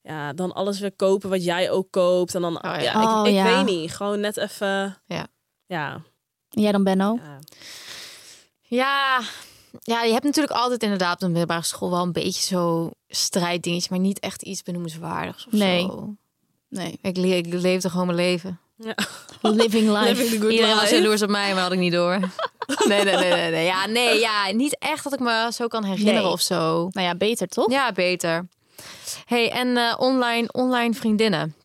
[0.02, 2.36] ja, dan alles weer kopen wat jij ook koopt.
[2.36, 2.80] En dan, ja.
[2.80, 3.56] ja, Oh, ik, ik ja.
[3.56, 3.92] weet niet.
[3.92, 5.28] Gewoon net even, Ja.
[5.66, 5.94] ja.
[6.50, 7.20] En jij dan Benno?
[7.24, 7.40] ja.
[8.62, 9.20] Ja,
[9.82, 13.88] ja, je hebt natuurlijk altijd inderdaad op de middelbare school wel een beetje zo strijddingetje,
[13.92, 15.82] maar niet echt iets benoemenswaardigs of Nee.
[15.82, 16.16] zo.
[16.70, 17.00] Nee.
[17.02, 18.60] Ik, le ik leefde gewoon mijn leven.
[19.42, 20.04] Living life.
[20.04, 20.96] Living the good Iedereen was life.
[20.96, 22.20] jaloers op mij, maar had ik niet door.
[22.88, 23.66] Nee, nee, nee, nee, nee.
[23.66, 26.32] Ja, nee, ja, niet echt dat ik me zo kan herinneren Nee.
[26.32, 26.88] of zo.
[26.92, 27.72] Nou ja, beter toch?
[27.72, 28.48] Ja, beter.
[29.26, 31.56] hey, en eh, online, online vriendinnen.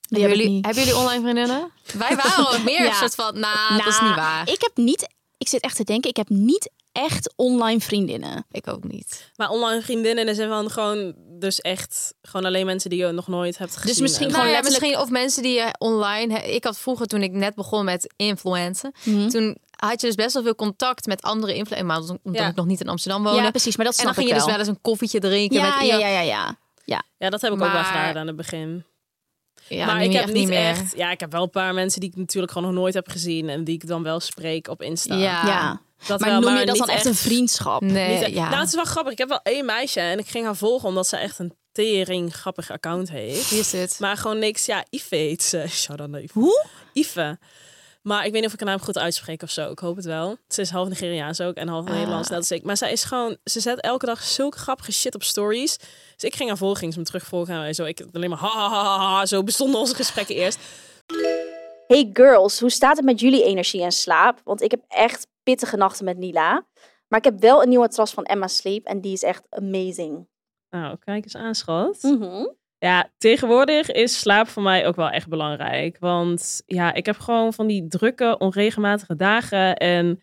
[0.00, 1.70] Die hebben, jullie, hebben jullie online vriendinnen?
[1.98, 2.88] Wij waren ook meer Ja.
[2.88, 4.42] een soort van, nou, dat is Nou, niet waar.
[4.42, 5.08] Ik, Ik heb niet...
[5.38, 8.46] Ik zit echt te denken, ik heb niet echt online vriendinnen.
[8.68, 9.30] ook niet.
[9.36, 13.58] Maar online vriendinnen is van gewoon, dus echt, gewoon alleen mensen die je nog nooit
[13.58, 13.88] hebt gezien.
[13.92, 16.38] Dus misschien En- gewoon Nou ja, letterlijk- misschien of mensen die je online.
[16.54, 19.28] Ik had vroeger toen ik net begon met influencen, Mhm.
[19.28, 22.18] toen had je dus best wel veel contact met andere influencers.
[22.22, 22.48] Omdat Ja.
[22.48, 23.42] ik nog niet in Amsterdam woonde.
[23.42, 23.76] Ja, precies.
[23.76, 25.64] Maar dat en snap dan ging je ik dus wel eens een koffietje drinken Ja,
[25.64, 26.02] met ja, iemand.
[26.02, 26.56] ja, ja, ja.
[27.18, 28.84] Ja, dat heb ik ook wel gedaan aan het begin.
[29.68, 30.58] Ja, maar ik heb echt niet meer.
[30.68, 33.08] echt, ja, ik heb wel een paar mensen die ik natuurlijk gewoon nog nooit heb
[33.08, 33.48] gezien.
[33.48, 35.14] En die ik dan wel spreek op Insta.
[35.16, 35.46] Ja.
[35.46, 35.80] Ja.
[36.06, 37.80] Dat Maar wel, noem je dat dan echt een vriendschap?
[37.80, 38.48] Nee, Niet echt- ja.
[38.48, 39.12] Nou, het is wel grappig.
[39.12, 42.34] Ik heb wel één meisje en ik ging haar volgen omdat ze echt een tering
[42.34, 43.50] grappig account heeft.
[43.50, 43.96] Wie is dit?
[44.00, 44.66] Maar gewoon niks.
[44.66, 45.64] Ja, Ive heet ze.
[45.82, 46.38] Shout out naar Ive.
[46.38, 46.64] Hoe?
[46.92, 47.38] Ive.
[48.02, 49.70] Maar ik weet niet of ik haar naam goed uitspreek of zo.
[49.70, 50.36] Ik hoop het wel.
[50.48, 52.62] Ze is half Nigeriaans ook en half Nederlands, net als ik.
[52.62, 53.36] Maar zij is gewoon...
[53.44, 55.76] Ze zet elke dag zulke grappige shit op stories.
[56.16, 57.62] Dus ik ging haar volgen, ging ze me terugvolgen.
[57.64, 59.26] En zo, ik alleen maar ha, ha, ha, ha, ha.
[59.26, 60.58] Zo bestonden onze gesprekken eerst.
[61.86, 64.40] Hey girls, hoe staat het met jullie energie en slaap?
[64.44, 66.66] Want ik heb echt pittige nachten met Nila.
[67.08, 70.28] Maar ik heb wel een nieuwe matras van Emma Sleep en die is echt amazing.
[70.70, 72.02] Nou, kijk eens aan, schat.
[72.02, 72.46] Mhm.
[72.78, 75.96] Ja, tegenwoordig is slaap voor mij ook wel echt belangrijk.
[75.98, 79.76] Want ja, ik heb gewoon van die drukke, onregelmatige dagen.
[79.76, 80.22] En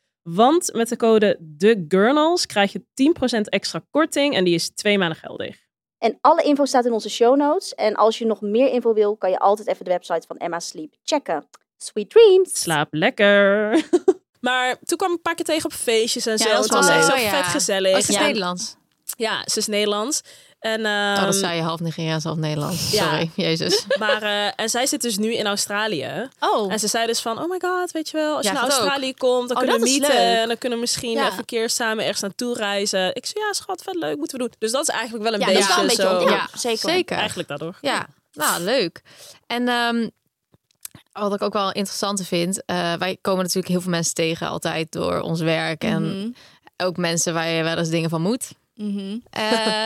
[0.23, 2.83] Want met de code TheGurnals krijg je
[3.37, 5.57] 10% extra korting en die is twee maanden geldig.
[5.97, 7.73] En alle info staat in onze show notes.
[7.75, 10.59] En als je nog meer info wil, kan je altijd even de website van Emma
[10.59, 11.47] Sleep checken.
[11.77, 12.61] Sweet dreams!
[12.61, 13.69] Slaap lekker.
[14.39, 16.49] maar toen kwam ik een paar keer tegen op feestjes en zo.
[16.49, 17.43] het was echt zo vet Ja.
[17.43, 17.95] gezellig.
[17.95, 18.21] Oh, ze is ja.
[18.21, 18.75] Nederlands.
[19.17, 20.21] Ja, ze is Nederlands.
[20.61, 22.91] En, Oh, dat ehm, zei je half Nigeriaans, half Nederlands.
[22.91, 23.03] Ja.
[23.03, 23.85] Sorry, jezus.
[23.99, 26.29] Maar, eh, en zij zit dus nu in Australië.
[26.39, 28.57] Oh, En ze zei dus van, oh my god, weet je wel, als Ja, je
[28.57, 28.71] naar ook.
[28.71, 30.17] Australië komt, dan Oh, kunnen we dat meeten.
[30.41, 31.25] En dan kunnen we misschien Ja.
[31.25, 33.15] even een keer samen ergens naartoe reizen.
[33.15, 34.53] Ik zei, ja schat, vet leuk, moeten we doen.
[34.59, 36.35] Dus dat is eigenlijk wel een Ja, dat beetje is wel een beetje zo.
[36.35, 36.89] ja, zeker.
[36.89, 37.17] zeker.
[37.17, 37.77] Eigenlijk daardoor.
[37.81, 39.01] Ja, nou leuk.
[39.47, 40.07] En ehm,
[41.11, 44.91] wat ik ook wel interessant vind, eh, wij komen natuurlijk heel veel mensen tegen altijd
[44.91, 46.29] door ons werk en Mhm.
[46.77, 48.51] ook mensen waar je wel eens dingen van moet.
[48.81, 49.17] Mhm.
[49.29, 49.83] Eh,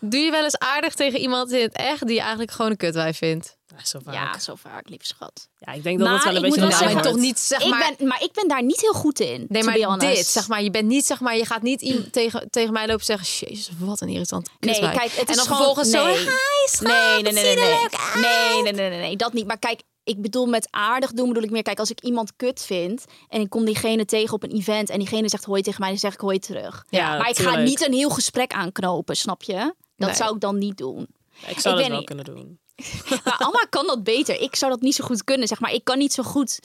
[0.00, 2.76] doe je wel eens aardig tegen iemand in het echt die je eigenlijk gewoon een
[2.76, 3.58] kutwijf vindt?
[3.76, 4.14] Ja, zo vaak.
[4.14, 5.48] Ja, Ja, zo vaak, lieve schat.
[5.74, 7.68] ik denk dat Maar dat wel een ik beetje wel Nou, toch niet zeg ik
[7.70, 7.92] maar.
[7.98, 9.44] ben, maar ik ben daar niet heel goed in.
[9.48, 11.80] Nee, maar dit, zeg maar, je bent niet, zeg maar, je gaat niet
[12.12, 15.36] tegen, tegen mij lopen zeggen, jezus, wat een irritant Nee, kutwijf." kijk, het en is
[15.36, 16.16] dan gewoon- vervolgens zo, nee.
[16.18, 16.26] hi,
[16.64, 16.86] schat,
[17.22, 17.54] Nee, nee, nee.
[17.54, 19.46] Nee, nee, nee, nee, nee, dat niet.
[19.46, 22.62] Maar kijk, ik bedoel met aardig doen bedoel ik meer, kijk, als ik iemand kut
[22.62, 25.88] vind en ik kom diegene tegen op een event en diegene zegt hoi tegen mij,
[25.88, 26.84] dan zeg ik hoi terug.
[26.88, 29.74] Ja, maar ik ga niet een heel gesprek aanknopen, snap je?
[29.96, 30.16] Dat Nee.
[30.16, 31.06] zou ik dan niet doen.
[31.46, 32.06] Ik zou ik dat wel niet.
[32.06, 32.58] kunnen doen.
[33.24, 34.40] Maar Alma kan dat beter.
[34.40, 35.72] Ik zou dat niet zo goed kunnen, zeg maar.
[35.72, 36.58] Ik kan niet zo goed...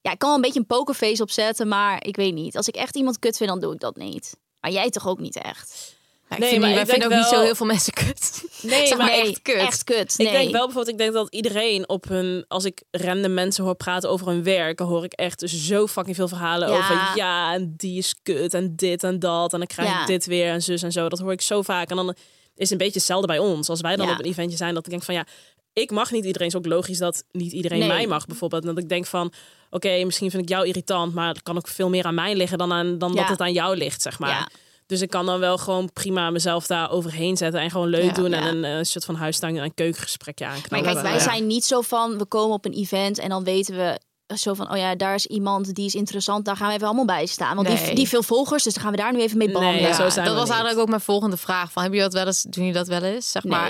[0.00, 2.56] Ja, ik kan wel een beetje een pokerface opzetten, maar ik weet niet.
[2.56, 4.36] Als ik echt iemand kut vind, dan doe ik dat niet.
[4.60, 5.96] Maar jij toch ook niet echt?
[6.32, 7.92] Ja, ik Nee, vind, maar niet- wij ik vinden ook niet zo heel veel mensen
[7.92, 8.42] kut.
[8.62, 9.54] Nee, Zeg maar echt kut.
[9.54, 10.32] Echt kut, ik nee.
[10.32, 14.10] denk wel bijvoorbeeld, ik denk dat iedereen op hun, als ik random mensen hoor praten
[14.10, 16.76] over hun werk, dan hoor ik echt zo fucking veel verhalen Ja.
[16.78, 20.00] over ja, en die is kut en dit en dat en dan krijg Ja.
[20.00, 21.08] ik dit weer en zus en zo.
[21.08, 21.90] Dat hoor ik zo vaak.
[21.90, 22.14] En dan is
[22.56, 23.68] het een beetje hetzelfde bij ons.
[23.68, 25.26] Als wij dan op een eventje zijn, dat ik denk van ja,
[25.72, 26.48] ik mag niet iedereen.
[26.48, 27.88] is ook logisch dat niet iedereen Nee.
[27.88, 28.62] mij mag bijvoorbeeld.
[28.64, 29.32] En dat ik denk van,
[29.70, 32.58] oké, misschien vind ik jou irritant, maar het kan ook veel meer aan mij liggen
[32.58, 34.50] dan, aan, dan dat het aan jou ligt, zeg maar.
[34.92, 38.12] Dus ik kan dan wel gewoon prima mezelf daar overheen zetten en gewoon leuk Ja,
[38.12, 38.48] doen en ja.
[38.50, 40.70] een, eh, soort van huistuin en keukengesprekje aanknopen.
[40.70, 41.18] Maar kijk, wij Ja.
[41.18, 44.00] zijn niet zo van, we komen op een event en dan weten we
[44.36, 47.04] zo van, oh ja, daar is iemand die is interessant, daar gaan we even allemaal
[47.04, 47.56] bij staan.
[47.56, 47.84] Want Nee.
[47.84, 49.80] die, die veel volgers, dus dan gaan we daar nu even mee Nee, banden.
[49.80, 50.50] ja, zo zijn dat was niet.
[50.52, 51.72] eigenlijk ook mijn volgende vraag.
[51.72, 53.30] Van, hebben jullie dat wel eens, doen jullie dat wel eens?
[53.30, 53.68] Zeg maar.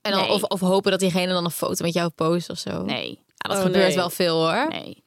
[0.00, 0.30] En dan, Nee.
[0.30, 2.82] of, of hopen dat diegene dan een foto met jou post of zo.
[2.82, 3.96] nee, Ja, dat Oh, gebeurt nee.
[3.96, 4.68] wel veel hoor.
[4.68, 5.03] nee.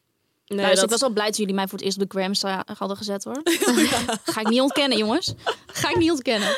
[0.47, 2.09] Nee, nou, dus dat- ik was wel blij dat jullie mij voor het eerst op
[2.09, 3.41] de gram sta- hadden gezet hoor.
[4.33, 5.33] Ga ik niet ontkennen, jongens.
[5.67, 6.47] Ga ik niet ontkennen.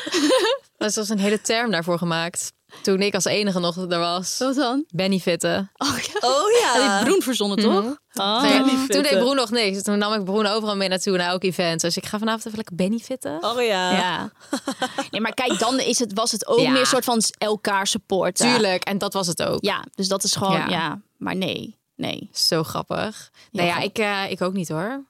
[0.80, 2.52] Er was een hele term daarvoor gemaakt.
[2.82, 4.38] Toen ik als enige nog er was.
[4.38, 4.84] Wat dan?
[4.88, 5.70] Bennyfitten.
[5.76, 6.28] Oh ja.
[6.28, 6.74] Oh ja.
[6.74, 7.96] Dat heeft Broen verzonnen, toch?
[8.14, 8.42] Oh.
[8.42, 8.88] Nee, Bennyfitten.
[8.88, 9.82] toen deed Broen nog niks.
[9.82, 11.80] Toen nam ik Broen overal mee naartoe naar elk event.
[11.80, 13.38] Dus ik ga vanavond even lekker Bennyfitten.
[13.44, 13.90] Oh ja.
[13.92, 14.30] Ja.
[15.10, 16.70] Nee, maar kijk, dan is het, was het ook Ja.
[16.70, 18.46] meer soort van elkaar supporten.
[18.52, 19.64] Tuurlijk, en dat was het ook.
[19.64, 20.66] Ja, dus dat is gewoon, Ja.
[20.68, 21.00] ja.
[21.16, 22.28] Maar nee, nee.
[22.32, 23.30] Zo grappig.
[23.52, 25.04] Nou ja, ik, eh, ik ook niet hoor.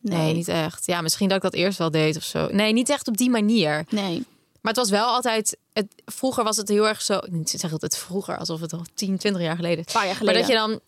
[0.00, 0.86] Nee, Nee, niet echt.
[0.86, 2.48] Ja, misschien dat ik dat eerst wel deed of zo.
[2.50, 3.84] Nee, niet echt op die manier.
[3.88, 4.24] Nee.
[4.60, 5.56] Maar het was wel altijd...
[5.72, 7.20] Het, vroeger was het heel erg zo...
[7.30, 9.92] Niet zeg het vroeger, alsof het al 10, 20 jaar geleden is.
[9.92, 10.40] Paar jaar Maar geleden.
[10.40, 10.80] dat je dan...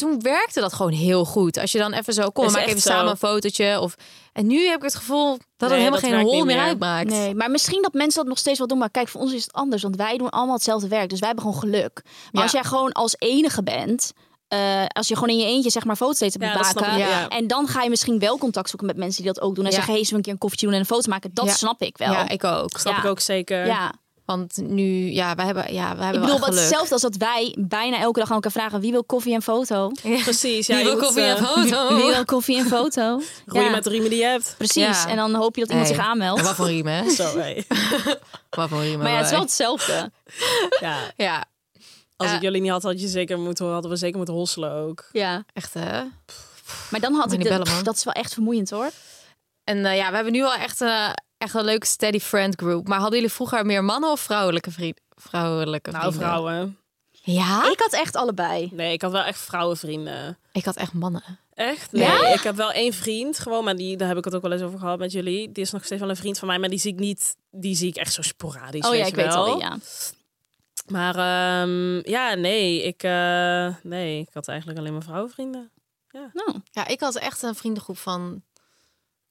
[0.00, 1.58] Toen werkte dat gewoon heel goed.
[1.58, 2.30] Als je dan even zo...
[2.30, 2.88] Kom, Is maak even zo.
[2.90, 3.80] samen een fotootje.
[3.80, 3.94] Of,
[4.32, 6.58] en nu heb ik het gevoel dat het Nee, helemaal dat geen niet meer meer.
[6.64, 7.08] uitmaakt.
[7.08, 8.78] Nee, maar misschien dat mensen dat nog steeds wel doen.
[8.78, 9.82] Maar kijk, voor ons is het anders.
[9.82, 11.08] Want wij doen allemaal hetzelfde werk.
[11.10, 12.00] Dus wij hebben gewoon geluk.
[12.04, 12.42] Maar Ja.
[12.42, 14.12] als jij gewoon als enige bent...
[14.48, 16.92] eh, als je gewoon in je eentje zeg maar foto's steeds Ja, maken.
[16.92, 17.28] ik, ja.
[17.28, 19.64] En dan ga je misschien wel contact zoeken met mensen die dat ook doen.
[19.64, 19.76] En Ja.
[19.76, 21.30] zeggen, hey, zullen we een keer een koffietje doen en een foto maken?
[21.34, 21.52] Dat Ja.
[21.52, 22.12] snap ik wel.
[22.12, 22.78] Ja, ik ook.
[22.78, 22.98] Snap Ja.
[22.98, 23.66] ik ook zeker.
[23.66, 23.92] Ja.
[24.30, 25.12] Want nu...
[25.12, 26.60] Ja, wij hebben, ja, wij hebben Ik wel bedoel, wat geluk.
[26.60, 28.80] hetzelfde als dat wij bijna elke dag aan elkaar vragen...
[28.80, 29.90] wie wil koffie en foto?
[30.22, 30.66] Precies.
[30.66, 31.88] Ja, Wie je wil koffie en eh, foto?
[31.96, 33.20] Wie wil koffie en foto?
[33.46, 33.74] Groeien Ja.
[33.74, 34.54] met de riemen die je hebt.
[34.56, 35.02] Precies.
[35.02, 35.08] Ja.
[35.08, 35.96] En dan hoop je dat iemand Hey.
[35.96, 36.38] zich aanmeldt.
[36.40, 37.10] En wat voor riemen, hè?
[37.10, 37.64] Zo, hey.
[38.50, 40.10] Wat voor riemen Maar ja, het is wel hetzelfde.
[40.80, 40.96] Ja.
[41.16, 41.44] Ja,
[42.16, 42.34] Als Eh.
[42.34, 45.08] ik jullie niet had, had je zeker moeten, hadden we zeker moeten hosselen ook.
[45.12, 45.44] Ja.
[45.52, 46.02] echt hè?
[46.90, 48.90] Maar dan had Moet ik de, bellen, dat is wel echt vermoeiend hoor.
[49.64, 51.08] En eh, ja, we hebben nu wel echt, eh,
[51.40, 52.88] echt een leuke steady friend group.
[52.88, 55.02] Maar hadden jullie vroeger meer mannen of vrouwelijke vrienden?
[55.14, 56.28] Vrouwelijke Nou, vrienden?
[56.28, 56.78] vrouwen.
[57.10, 57.70] Ja?
[57.70, 58.68] Ik had echt allebei.
[58.72, 60.38] Nee, ik had wel echt vrouwenvrienden.
[60.52, 61.22] Ik had echt mannen.
[61.54, 61.92] Echt?
[61.92, 64.52] Nee, ik heb wel één vriend, gewoon, maar die, daar heb ik het ook wel
[64.52, 65.52] eens over gehad met jullie.
[65.52, 67.74] Die is nog steeds wel een vriend van mij, maar die zie ik niet, die
[67.74, 68.86] zie ik echt zo sporadisch.
[68.86, 69.46] Oh ja, weet ik je weet wel.
[69.46, 69.58] al.
[69.58, 69.78] Ja.
[70.86, 75.70] Maar ehm, ja, nee, ik, eh, nee, ik had eigenlijk alleen maar vrouwenvrienden.
[76.32, 78.42] Nou, Ja, ik had echt een vriendengroep van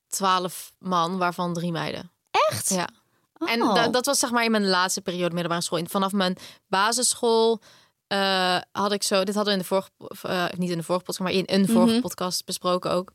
[0.09, 2.11] twaalf man, waarvan drie meiden.
[2.49, 2.69] echt?
[2.69, 2.87] Ja.
[3.45, 3.75] En Oh.
[3.75, 5.81] da- dat was zeg maar in mijn laatste periode middelbare school.
[5.87, 7.59] Vanaf mijn basisschool
[8.07, 9.23] eh, had ik zo...
[9.23, 9.89] Dit hadden we in de vorige...
[9.97, 12.01] of, eh, niet in de vorige podcast, maar in een vorige Mhm.
[12.01, 13.11] podcast besproken ook.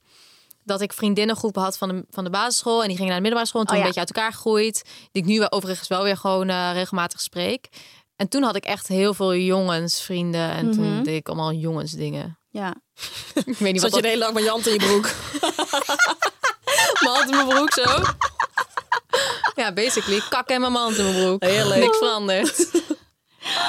[0.65, 2.81] Dat ik vriendinnengroepen had van de, van de basisschool.
[2.83, 3.61] En die gingen naar de middelbare school.
[3.61, 3.89] En toen Oh, ja.
[3.89, 4.83] een beetje uit elkaar gegroeid.
[5.13, 7.69] Die ik nu overigens wel weer gewoon eh, regelmatig spreek.
[8.17, 10.51] En toen had ik echt heel veel jongensvrienden.
[10.51, 11.03] En toen Mhm.
[11.03, 12.39] deed ik allemaal jongensdingen.
[12.51, 12.75] Ja.
[13.35, 15.11] Ik weet niet Zat wat je de hele dag met je hand in je broek?
[17.01, 18.03] Mijn hand in mijn broek zo.
[19.55, 20.21] Ja, basically.
[20.29, 21.43] Kak en mijn mand in mijn broek.
[21.45, 21.81] Heerlijk.
[21.81, 22.71] Niks veranderd.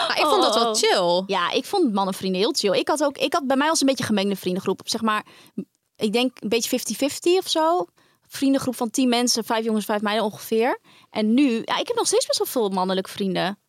[0.07, 0.75] Maar ik vond dat wel Oh.
[0.75, 1.23] chill.
[1.35, 2.71] Ja, ik vond mannenvrienden heel chill.
[2.79, 4.81] Ik had ook, ik had bij mij was een beetje een gemengde vriendengroep.
[4.83, 5.25] Zeg maar,
[5.95, 7.85] ik denk een beetje 50-50 of zo.
[8.27, 10.79] Vriendengroep van 10 mensen, vijf jongens, vijf meiden ongeveer.
[11.09, 13.59] En nu, ja, ik heb nog steeds best wel veel mannelijke vrienden.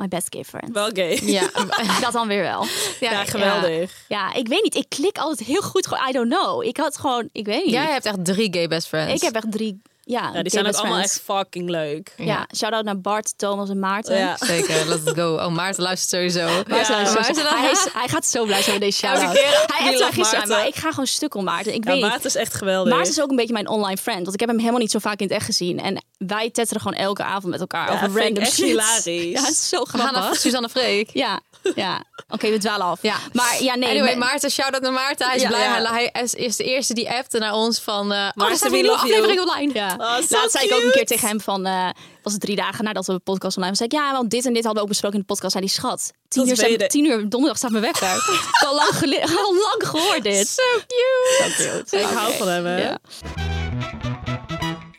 [0.00, 0.72] My best gay friend.
[0.72, 1.20] Wel gay.
[1.22, 1.50] Ja,
[2.00, 2.66] Dat dan weer wel.
[3.00, 4.04] Ja, geweldig.
[4.08, 4.74] Ja, ik weet niet.
[4.74, 5.86] Ik klik altijd heel goed.
[5.86, 6.64] Gewoon, I don't know.
[6.64, 7.72] Ik had gewoon, ik weet niet.
[7.72, 9.14] Jij hebt echt drie gay best friends.
[9.14, 11.12] Ik heb echt drie, ja, Ja, gay die zijn ook allemaal friends.
[11.14, 12.12] echt fucking leuk.
[12.16, 14.16] Ja, shout-out naar Bart, Thomas en Maarten.
[14.16, 14.36] Ja.
[14.40, 15.34] Zeker, let's go.
[15.34, 16.46] Oh, Maarten luistert sowieso.
[16.68, 19.38] Maarten, Ja, hij, is, hij gaat zo blij zijn met deze shout-out.
[19.66, 21.74] Hij wel gisteren, maar ik ga gewoon stuk om Maarten.
[21.74, 22.00] Ik Ja, weet.
[22.00, 22.92] Maarten is echt geweldig.
[22.92, 24.20] Maarten is ook een beetje mijn online friend.
[24.22, 25.80] Want ik heb hem helemaal niet zo vaak in het echt gezien.
[25.80, 28.64] En wij tetteren gewoon elke avond met elkaar Ja, over random echt shit.
[28.64, 29.04] hilarisch.
[29.40, 30.40] Ja, het is zo We gaan naar grappig.
[30.40, 31.10] Suzanne Freek.
[31.12, 31.40] Ja,
[31.74, 32.04] ja.
[32.28, 33.02] Oké, we dwalen af.
[33.02, 33.16] Ja.
[33.32, 33.88] Maar ja, nee.
[33.88, 35.26] anyway, maar- Maarten, shout-out naar Maarten.
[35.26, 35.48] Hij is Ja.
[35.48, 35.60] blij.
[35.60, 35.92] Ja.
[35.92, 38.02] Hij, hij is, is de eerste die appte naar ons van...
[38.12, 39.74] eh Maarten, oh, er staat een aflevering online.
[39.74, 39.94] Ja.
[39.98, 41.66] Oh, so Laatst zei ik ook een keer tegen hem van...
[41.66, 41.88] eh,
[42.22, 43.88] was het drie dagen nadat we de podcast online was.
[43.88, 45.52] Zei ik, ja, want dit en dit hadden we ook besproken in de podcast.
[45.52, 48.14] Zei die schat, tien uur, zijn, tien uur donderdag staat mijn wekker.
[48.16, 50.48] ik heb al lang, al lang gehoord dit.
[50.48, 51.62] So cute.
[51.62, 51.96] Zo cute.
[51.96, 52.82] Ik hou van hem, hè?
[52.82, 52.98] Ja.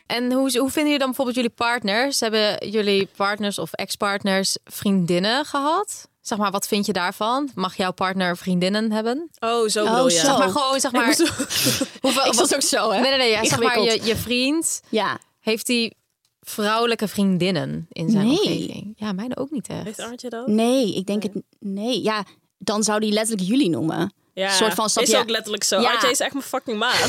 [0.06, 2.20] En hoe, hoe vinden jullie dan bijvoorbeeld jullie partners?
[2.20, 6.08] Hebben jullie partners of ex-partners vriendinnen gehad?
[6.22, 7.50] Zeg maar, wat vind je daarvan?
[7.54, 9.30] Mag jouw partner vriendinnen hebben?
[9.38, 10.16] Oh, zo Oh, bedoel je.
[10.18, 10.24] zo.
[10.24, 11.06] Zeg maar gewoon, zeg maar...
[12.00, 13.00] Hoeveel, Ik was ook zo, hè?
[13.00, 13.30] Nee, nee, nee.
[13.30, 15.18] Ja, zeg maar, je, je vriend, Ja.
[15.40, 15.92] heeft hij
[16.40, 18.36] vrouwelijke vriendinnen in zijn Nee.
[18.38, 18.92] omgeving?
[18.96, 19.84] Ja, mijne ook niet echt.
[19.84, 20.46] Heeft Arntje dat?
[20.46, 21.32] Nee, ik denk het...
[21.58, 22.24] Nee, ja.
[22.58, 24.14] Dan zou die letterlijk jullie noemen.
[24.34, 25.80] Ja, soort van, is ook letterlijk zo.
[25.80, 25.90] Ja.
[25.92, 27.08] Artje is echt mijn fucking maat.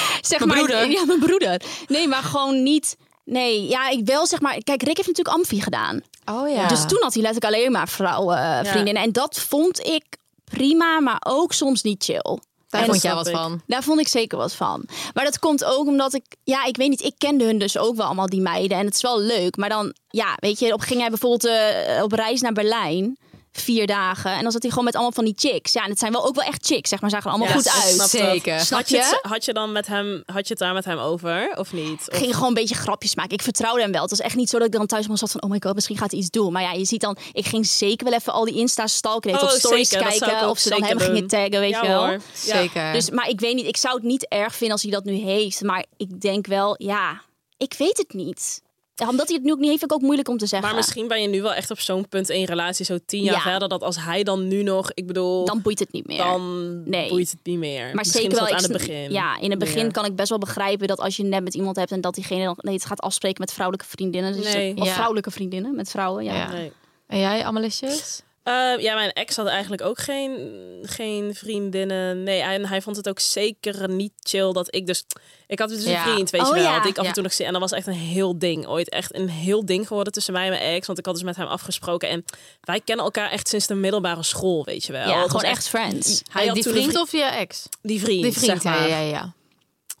[0.20, 0.90] Zeg Mijn maar, broeder.
[0.90, 1.62] Ja, mijn broeder.
[1.86, 2.96] Nee, maar gewoon niet...
[3.24, 4.52] Nee, ja, ik wel zeg maar...
[4.62, 6.00] Kijk, Rick heeft natuurlijk amfi gedaan.
[6.24, 6.68] Oh ja.
[6.68, 9.02] Dus toen had hij letterlijk alleen maar vrouwen, eh, vriendinnen.
[9.02, 10.04] En dat vond ik
[10.44, 12.38] prima, maar ook soms niet chill.
[12.68, 13.34] Daar En vond jij wat ik.
[13.34, 13.60] van.
[13.66, 14.84] Daar vond ik zeker wat van.
[15.14, 17.96] Maar dat komt ook omdat ik, ja, ik weet niet, ik kende hun dus ook
[17.96, 18.78] wel allemaal die meiden.
[18.78, 19.56] En het is wel leuk.
[19.56, 23.18] Maar dan, ja, weet je, op ging hij bijvoorbeeld eh, op reis naar Berlijn.
[23.60, 24.32] Vier dagen.
[24.32, 25.72] En dan zat hij gewoon met allemaal van die chicks.
[25.72, 27.10] Ja, en het zijn wel ook wel echt chicks, zeg maar.
[27.10, 27.94] Zagen er allemaal Ja, goed uit.
[27.94, 28.08] snap.
[28.08, 28.60] Zeker.
[28.60, 31.52] Snap Had je, had je dan met hem, had je het daar met hem over
[31.56, 32.00] of niet?
[32.06, 33.32] Ik Of- ging gewoon een beetje grapjes maken.
[33.32, 34.00] Ik vertrouwde hem wel.
[34.00, 35.42] Het was echt niet zo dat ik dan thuis was zat van...
[35.42, 36.52] oh my god, misschien gaat hij iets doen.
[36.52, 37.16] Maar ja, je ziet dan...
[37.32, 39.34] Ik ging zeker wel even al die Insta's stalken.
[39.34, 40.46] Oh, of stories zeker, dat zou ik kijken.
[40.46, 42.00] ook Of ze dan zeker hem gingen taggen, weet ja, je wel.
[42.06, 42.12] Hoor.
[42.12, 42.20] Ja.
[42.34, 42.92] Zeker.
[42.92, 45.12] Dus, maar ik weet niet, ik zou het niet erg vinden als hij dat nu
[45.14, 45.62] heeft.
[45.62, 47.22] Maar ik denk wel, ja,
[47.56, 48.62] ik weet het niet.
[49.00, 50.68] Ja, omdat hij het nu ook niet heeft, vind ik ook moeilijk om te zeggen.
[50.68, 53.22] Maar misschien ben je nu wel echt op zo'n punt in je relatie, zo tien
[53.22, 53.40] jaar Ja.
[53.40, 56.16] verder, dat als hij dan nu nog, ik bedoel, Dan boeit het niet meer.
[56.18, 57.08] dan Nee.
[57.08, 57.84] boeit het niet meer.
[57.84, 59.10] maar Misschien zeker wel aan het begin.
[59.12, 59.92] Ja, in het begin meer.
[59.92, 62.44] kan ik best wel begrijpen dat als je net met iemand hebt en dat diegene
[62.44, 64.32] dan nee, het gaat afspreken met vrouwelijke vriendinnen.
[64.32, 64.76] Dus Nee.
[64.76, 64.92] Of Ja.
[64.92, 66.24] vrouwelijke vriendinnen met vrouwen.
[66.24, 66.34] Ja.
[66.34, 66.52] Ja.
[66.52, 66.72] Nee.
[67.06, 68.22] En jij, Amelisjes?
[68.42, 70.38] Eh, ja, mijn ex had eigenlijk ook geen,
[70.82, 72.22] geen vriendinnen.
[72.22, 75.04] Nee, en hij vond het ook zeker niet chill dat ik dus...
[75.46, 76.02] Ik had dus een Ja.
[76.02, 76.76] vriend, weet je Oh, wel, ja.
[76.84, 77.12] ik af en Ja.
[77.12, 77.44] toe nog zie.
[77.46, 78.66] En dat was echt een heel ding.
[78.66, 80.86] Ooit echt een heel ding geworden tussen mij en mijn ex.
[80.86, 82.08] Want ik had dus met hem afgesproken.
[82.08, 82.24] En
[82.60, 85.08] wij kennen elkaar echt sinds de middelbare school, weet je wel.
[85.08, 86.22] Ja, gewoon echt friends.
[86.32, 87.68] Hij had die vriend vri- of je ex?
[87.82, 88.88] Die vriend, Die vriend, zeg maar.
[88.88, 89.32] ja, ja, ja.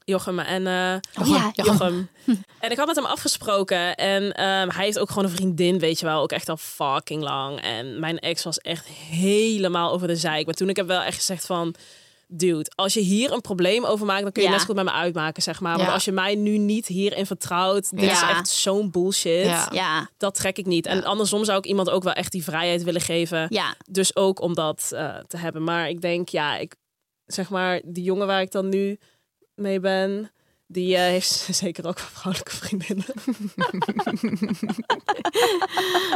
[0.04, 0.66] Jochem en...
[0.66, 2.08] eh, Oh, ja, Jochem.
[2.60, 3.94] En ik had met hem afgesproken.
[3.96, 6.20] En ehm, hij heeft ook gewoon een vriendin, weet je wel.
[6.22, 7.60] Ook echt al fucking lang.
[7.60, 10.46] En mijn ex was echt helemaal over de zeik.
[10.46, 11.74] Maar toen ik heb wel echt gezegd van...
[12.32, 14.22] Dude, als je hier een probleem over maakt...
[14.22, 14.54] dan kun je Ja.
[14.54, 15.78] net zo goed met me uitmaken, zeg maar.
[15.78, 15.84] Ja.
[15.84, 17.90] Maar als je mij nu niet hierin vertrouwt...
[17.90, 18.30] dit is Ja.
[18.30, 19.44] echt zo'n bullshit.
[19.44, 19.68] Ja.
[19.72, 20.86] Ja, Dat trek ik niet.
[20.86, 23.46] En andersom zou ik iemand ook wel echt die vrijheid willen geven.
[23.48, 23.74] ja.
[23.90, 25.64] Dus ook om dat eh, te hebben.
[25.64, 26.74] Maar ik denk, ja, ik
[27.26, 28.98] zeg maar, die jongen waar ik dan nu
[29.60, 30.30] mee ben,
[30.66, 33.06] die eh, heeft zeker ook wel vrouwelijke vriendinnen.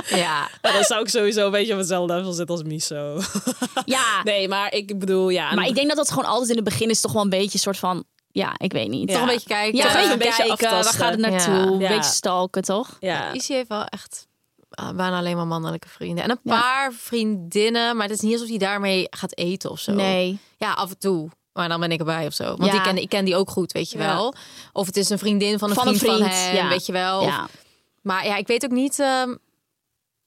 [0.09, 0.49] Ja.
[0.63, 3.21] Maar dan zou ik sowieso een beetje op hetzelfde level zitten als Miso.
[3.85, 4.23] ja.
[4.23, 5.55] nee, maar ik bedoel, ja.
[5.55, 7.53] Maar ik denk dat dat gewoon altijd in het begin is toch wel een beetje
[7.53, 8.05] een soort van...
[8.31, 9.09] Ja, ik weet niet.
[9.11, 9.15] Ja.
[9.15, 9.77] Toch een beetje kijken.
[9.79, 11.01] Ja, Toch een beetje een beetje kijken, waar aftasten.
[11.01, 11.55] gaat het naartoe?
[11.55, 11.89] Ja.
[11.91, 12.97] Een beetje stalken, toch?
[13.01, 13.31] ja.
[13.33, 14.27] Heeft wel echt
[14.71, 16.25] ah, bijna alleen maar mannelijke vrienden.
[16.25, 16.61] En een Ja.
[16.61, 19.93] paar vriendinnen, maar het is niet alsof hij daarmee gaat eten of zo.
[19.93, 20.39] Nee.
[20.59, 21.29] Ja, af en toe.
[21.55, 22.45] Maar dan ben ik erbij of zo.
[22.45, 22.71] Want Ja.
[22.73, 24.15] die ken, ik ken die ook goed, weet je Ja.
[24.15, 24.35] wel.
[24.73, 26.69] Of het is een vriendin van een Van een vriend, van hem, ja.
[26.69, 27.21] weet je wel.
[27.21, 27.49] Of- Ja.
[28.03, 28.99] maar ja, ik weet ook niet...
[28.99, 29.35] ehm,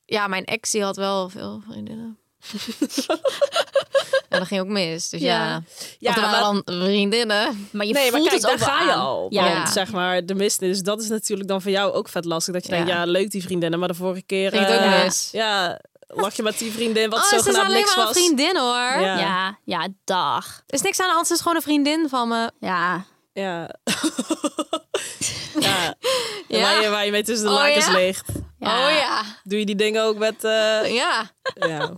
[0.06, 2.18] ja, mijn ex die had wel veel vriendinnen.
[4.30, 5.10] en dat ging ook mis.
[5.10, 5.64] Dus ja,
[6.00, 6.16] Ja.
[6.16, 7.68] Er waren dan vriendinnen.
[7.72, 9.28] Maar je nee, maar voelt kijk, het ook daar ga je al.
[9.30, 9.54] Ja.
[9.54, 12.54] Want zeg maar, de mist is, dat is natuurlijk dan voor jou ook vet lastig.
[12.54, 13.06] Dat je denkt, Ja.
[13.06, 13.80] leuk die vriendinnen.
[13.80, 14.52] Maar de vorige keer...
[14.52, 15.30] Ging het ook eh, mis.
[15.32, 18.16] Ja, lag je met die vriendin wat oh, ze is zogenaamd alleen niks maar was.
[18.16, 19.00] een vriendin hoor.
[19.00, 19.18] Ja.
[19.20, 20.46] Ja, ja, dag.
[20.68, 22.52] Er is niks aan de hand, ze is gewoon een vriendin van me.
[22.60, 23.04] Ja.
[23.34, 23.70] Ja.
[25.60, 25.96] ja.
[26.48, 26.62] Ja.
[26.62, 27.92] Waar, je, waar je mee tussen de Oh, lakens ja?
[27.92, 28.26] ligt.
[28.60, 28.86] Ja.
[28.88, 29.22] Oh ja.
[29.44, 30.44] Doe je die dingen ook met...
[30.44, 31.32] eh, Ja.
[31.54, 31.96] ja.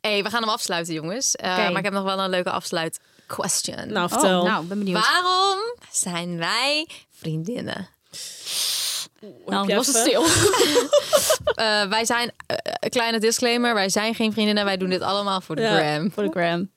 [0.00, 1.34] hey, we gaan hem afsluiten, jongens.
[1.34, 1.56] Eh.
[1.56, 3.92] Maar ik heb nog wel een leuke afsluit question.
[3.92, 4.40] Nou, vertel.
[4.40, 5.08] Oh, nou, ben benieuwd.
[5.10, 5.58] Waarom
[5.90, 7.88] zijn wij vriendinnen?
[9.46, 10.24] Nou, was het stil.
[11.56, 14.64] Eh, wij zijn, eh, een kleine disclaimer, wij zijn geen vriendinnen.
[14.64, 15.76] Wij doen dit allemaal voor de Ja.
[15.76, 16.12] gram.
[16.12, 16.70] Voor de gram.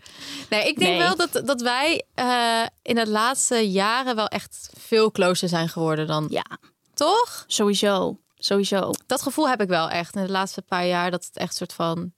[0.50, 1.00] Nee, ik denk Nee.
[1.00, 6.08] wel dat, dat wij eh, in de laatste jaren wel echt veel closer zijn geworden
[6.08, 6.28] dan...
[6.30, 6.46] Ja,
[6.94, 7.44] Toch?
[7.48, 8.20] sowieso.
[8.38, 8.92] Sowieso.
[9.06, 11.12] Dat gevoel heb ik wel echt in de laatste paar jaar.
[11.12, 12.12] Dat het echt soort van...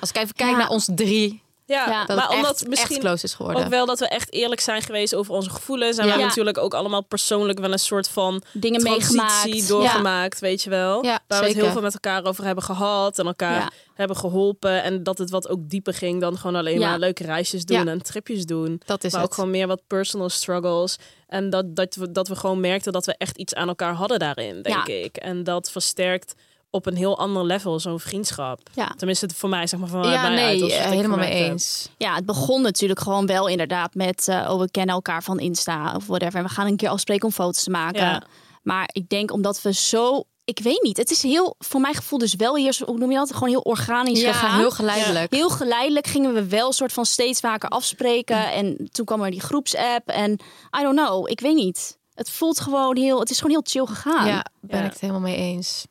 [0.00, 0.56] Als ik even kijk Ja.
[0.56, 2.04] naar ons drie, Ja, Ja.
[2.04, 3.64] dat maar het omdat echt, misschien echt close is geworden.
[3.64, 5.96] ook wel dat we echt eerlijk zijn geweest over onze gevoelens.
[5.96, 9.68] En we hebben natuurlijk ook allemaal persoonlijk wel een soort van Dingen meegemaakt.
[9.68, 11.04] doorgemaakt, weet je wel.
[11.04, 13.70] Ja, Waar we het heel veel met elkaar over hebben gehad en elkaar Ja.
[13.94, 14.82] hebben geholpen.
[14.82, 16.88] En dat het wat ook dieper ging dan gewoon alleen Ja.
[16.88, 17.90] maar leuke reisjes doen Ja.
[17.90, 18.80] en tripjes doen.
[18.84, 19.30] dat is maar het.
[19.30, 20.96] ook gewoon meer wat personal struggles.
[21.28, 24.18] En dat, dat, we, dat we gewoon merkten dat we echt iets aan elkaar hadden
[24.18, 24.94] daarin, denk Ja.
[24.94, 25.16] ik.
[25.16, 26.34] En dat versterkt
[26.76, 28.60] op een heel ander level zo'n vriendschap.
[28.74, 28.92] Ja.
[28.96, 31.18] Tenminste, voor mij, zeg maar, van ja, mij uit, nee, dat is wat eh, helemaal
[31.18, 31.50] mee heb.
[31.50, 31.88] eens.
[31.96, 34.28] Ja, het begon natuurlijk gewoon wel inderdaad met...
[34.28, 36.38] eh, oh, we kennen elkaar van Insta of whatever.
[36.38, 38.00] En we gaan een keer afspreken om foto's te maken.
[38.00, 38.22] Ja.
[38.62, 40.24] Maar ik denk omdat we zo...
[40.44, 43.16] Ik weet niet, het is heel, voor mijn gevoel dus wel hier, hoe noem je
[43.16, 43.32] dat?
[43.32, 44.58] Gewoon heel organisch Ja, gegaan.
[44.58, 45.32] heel geleidelijk.
[45.34, 48.52] Heel geleidelijk gingen we wel soort van steeds vaker afspreken.
[48.52, 50.08] En toen kwam er die groepsapp.
[50.08, 50.32] En
[50.78, 51.98] I don't know, ik weet niet.
[52.14, 54.26] Het voelt gewoon heel, het is gewoon heel chill gegaan.
[54.26, 54.84] Ja, ben Ja.
[54.84, 55.84] ik het helemaal mee eens.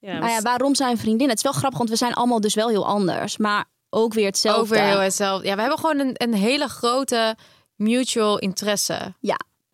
[0.00, 1.28] Ja, Nou ja, waarom zijn vriendinnen?
[1.28, 3.36] Het is wel grappig, want we zijn allemaal dus wel heel anders.
[3.36, 4.60] Maar ook weer hetzelfde.
[4.62, 5.46] Over heel hetzelfde.
[5.46, 7.36] Ja, we hebben gewoon een, een hele grote
[7.76, 9.14] mutual interesse.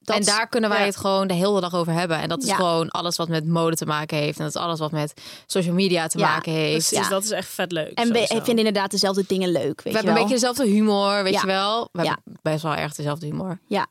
[0.01, 0.85] Dat- en daar kunnen wij ja.
[0.85, 2.19] het gewoon de hele dag over hebben.
[2.21, 2.55] En dat is Ja.
[2.55, 4.39] gewoon alles wat met mode te maken heeft.
[4.39, 5.13] En dat is alles wat met
[5.47, 6.89] social media te Ja, maken heeft.
[6.89, 7.09] Precies, Ja.
[7.09, 7.93] dat is echt vet leuk.
[7.99, 9.63] En we vinden inderdaad dezelfde dingen leuk.
[9.65, 11.41] Weet we je hebben een beetje dezelfde humor, weet Ja.
[11.41, 11.89] je wel.
[11.93, 12.09] We Ja.
[12.25, 13.49] hebben best wel erg dezelfde humor.
[13.49, 13.87] Ja, Ja.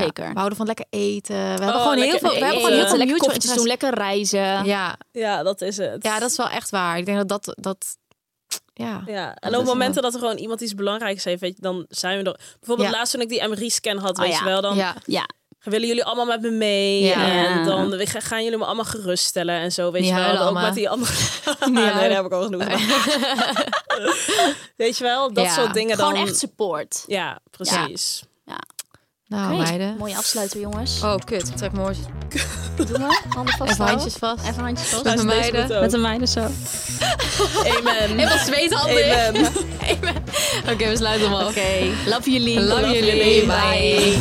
[0.00, 0.28] Zeker.
[0.28, 1.34] We houden van lekker eten.
[1.34, 2.28] We hebben Oh, gewoon heel veel.
[2.30, 4.64] We hebben gewoon heel veel lekker koffietjes doen, lekker reizen.
[4.64, 6.02] Ja, Ja, dat is het.
[6.02, 6.98] ja, dat is wel echt waar.
[6.98, 7.54] Ik denk dat dat.
[7.60, 7.96] dat
[8.74, 9.02] ja.
[9.06, 11.86] Ja, Dat en op momenten dat er gewoon iemand iets belangrijks heeft, weet je, dan
[11.88, 12.38] zijn we er.
[12.58, 12.96] Bijvoorbeeld Ja.
[12.96, 14.38] laatst toen ik die MRI-scan had, Oh weet ja.
[14.38, 14.94] je wel, dan ja.
[15.04, 15.26] Ja,
[15.62, 17.02] willen jullie allemaal met me mee.
[17.02, 17.26] Ja.
[17.26, 20.38] En dan gaan- jullie me allemaal geruststellen en zo, weet Niet je wel.
[20.48, 21.12] ook met die andere...
[21.70, 22.64] Nee, daar heb ik al genoeg
[24.76, 25.52] weet je wel, dat Ja.
[25.52, 26.22] soort dingen gewoon dan...
[26.26, 27.04] echt support.
[27.06, 28.22] Ja, precies.
[29.34, 29.96] Nou, meiden.
[29.98, 31.00] Mooie afsluiter, jongens.
[31.02, 31.48] Oh, kut.
[31.48, 32.04] Ik trek oortjes.
[32.76, 33.20] Doen we?
[33.28, 33.70] Handen vast.
[33.72, 34.44] Even handjes vast.
[34.48, 35.04] Even handjes vast.
[35.04, 35.80] Met deze meiden.
[35.80, 36.40] Met de meiden zo.
[37.78, 37.94] Amen.
[38.08, 39.04] Helemaal zweethanden.
[39.90, 40.22] Amen.
[40.72, 41.48] Oké, we sluiten hem af.
[41.48, 41.60] Oké,
[42.06, 42.60] love jullie.
[42.60, 43.16] Love, Love jullie.
[43.16, 43.46] jullie.
[43.46, 44.18] Bye.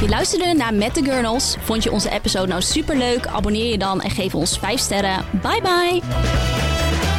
[0.00, 1.56] Je luisterde naar Met de Gurnals.
[1.64, 3.26] Vond je onze episode nou superleuk?
[3.26, 5.24] Abonneer je dan en geef ons 5 sterren.
[5.42, 7.15] Bye bye!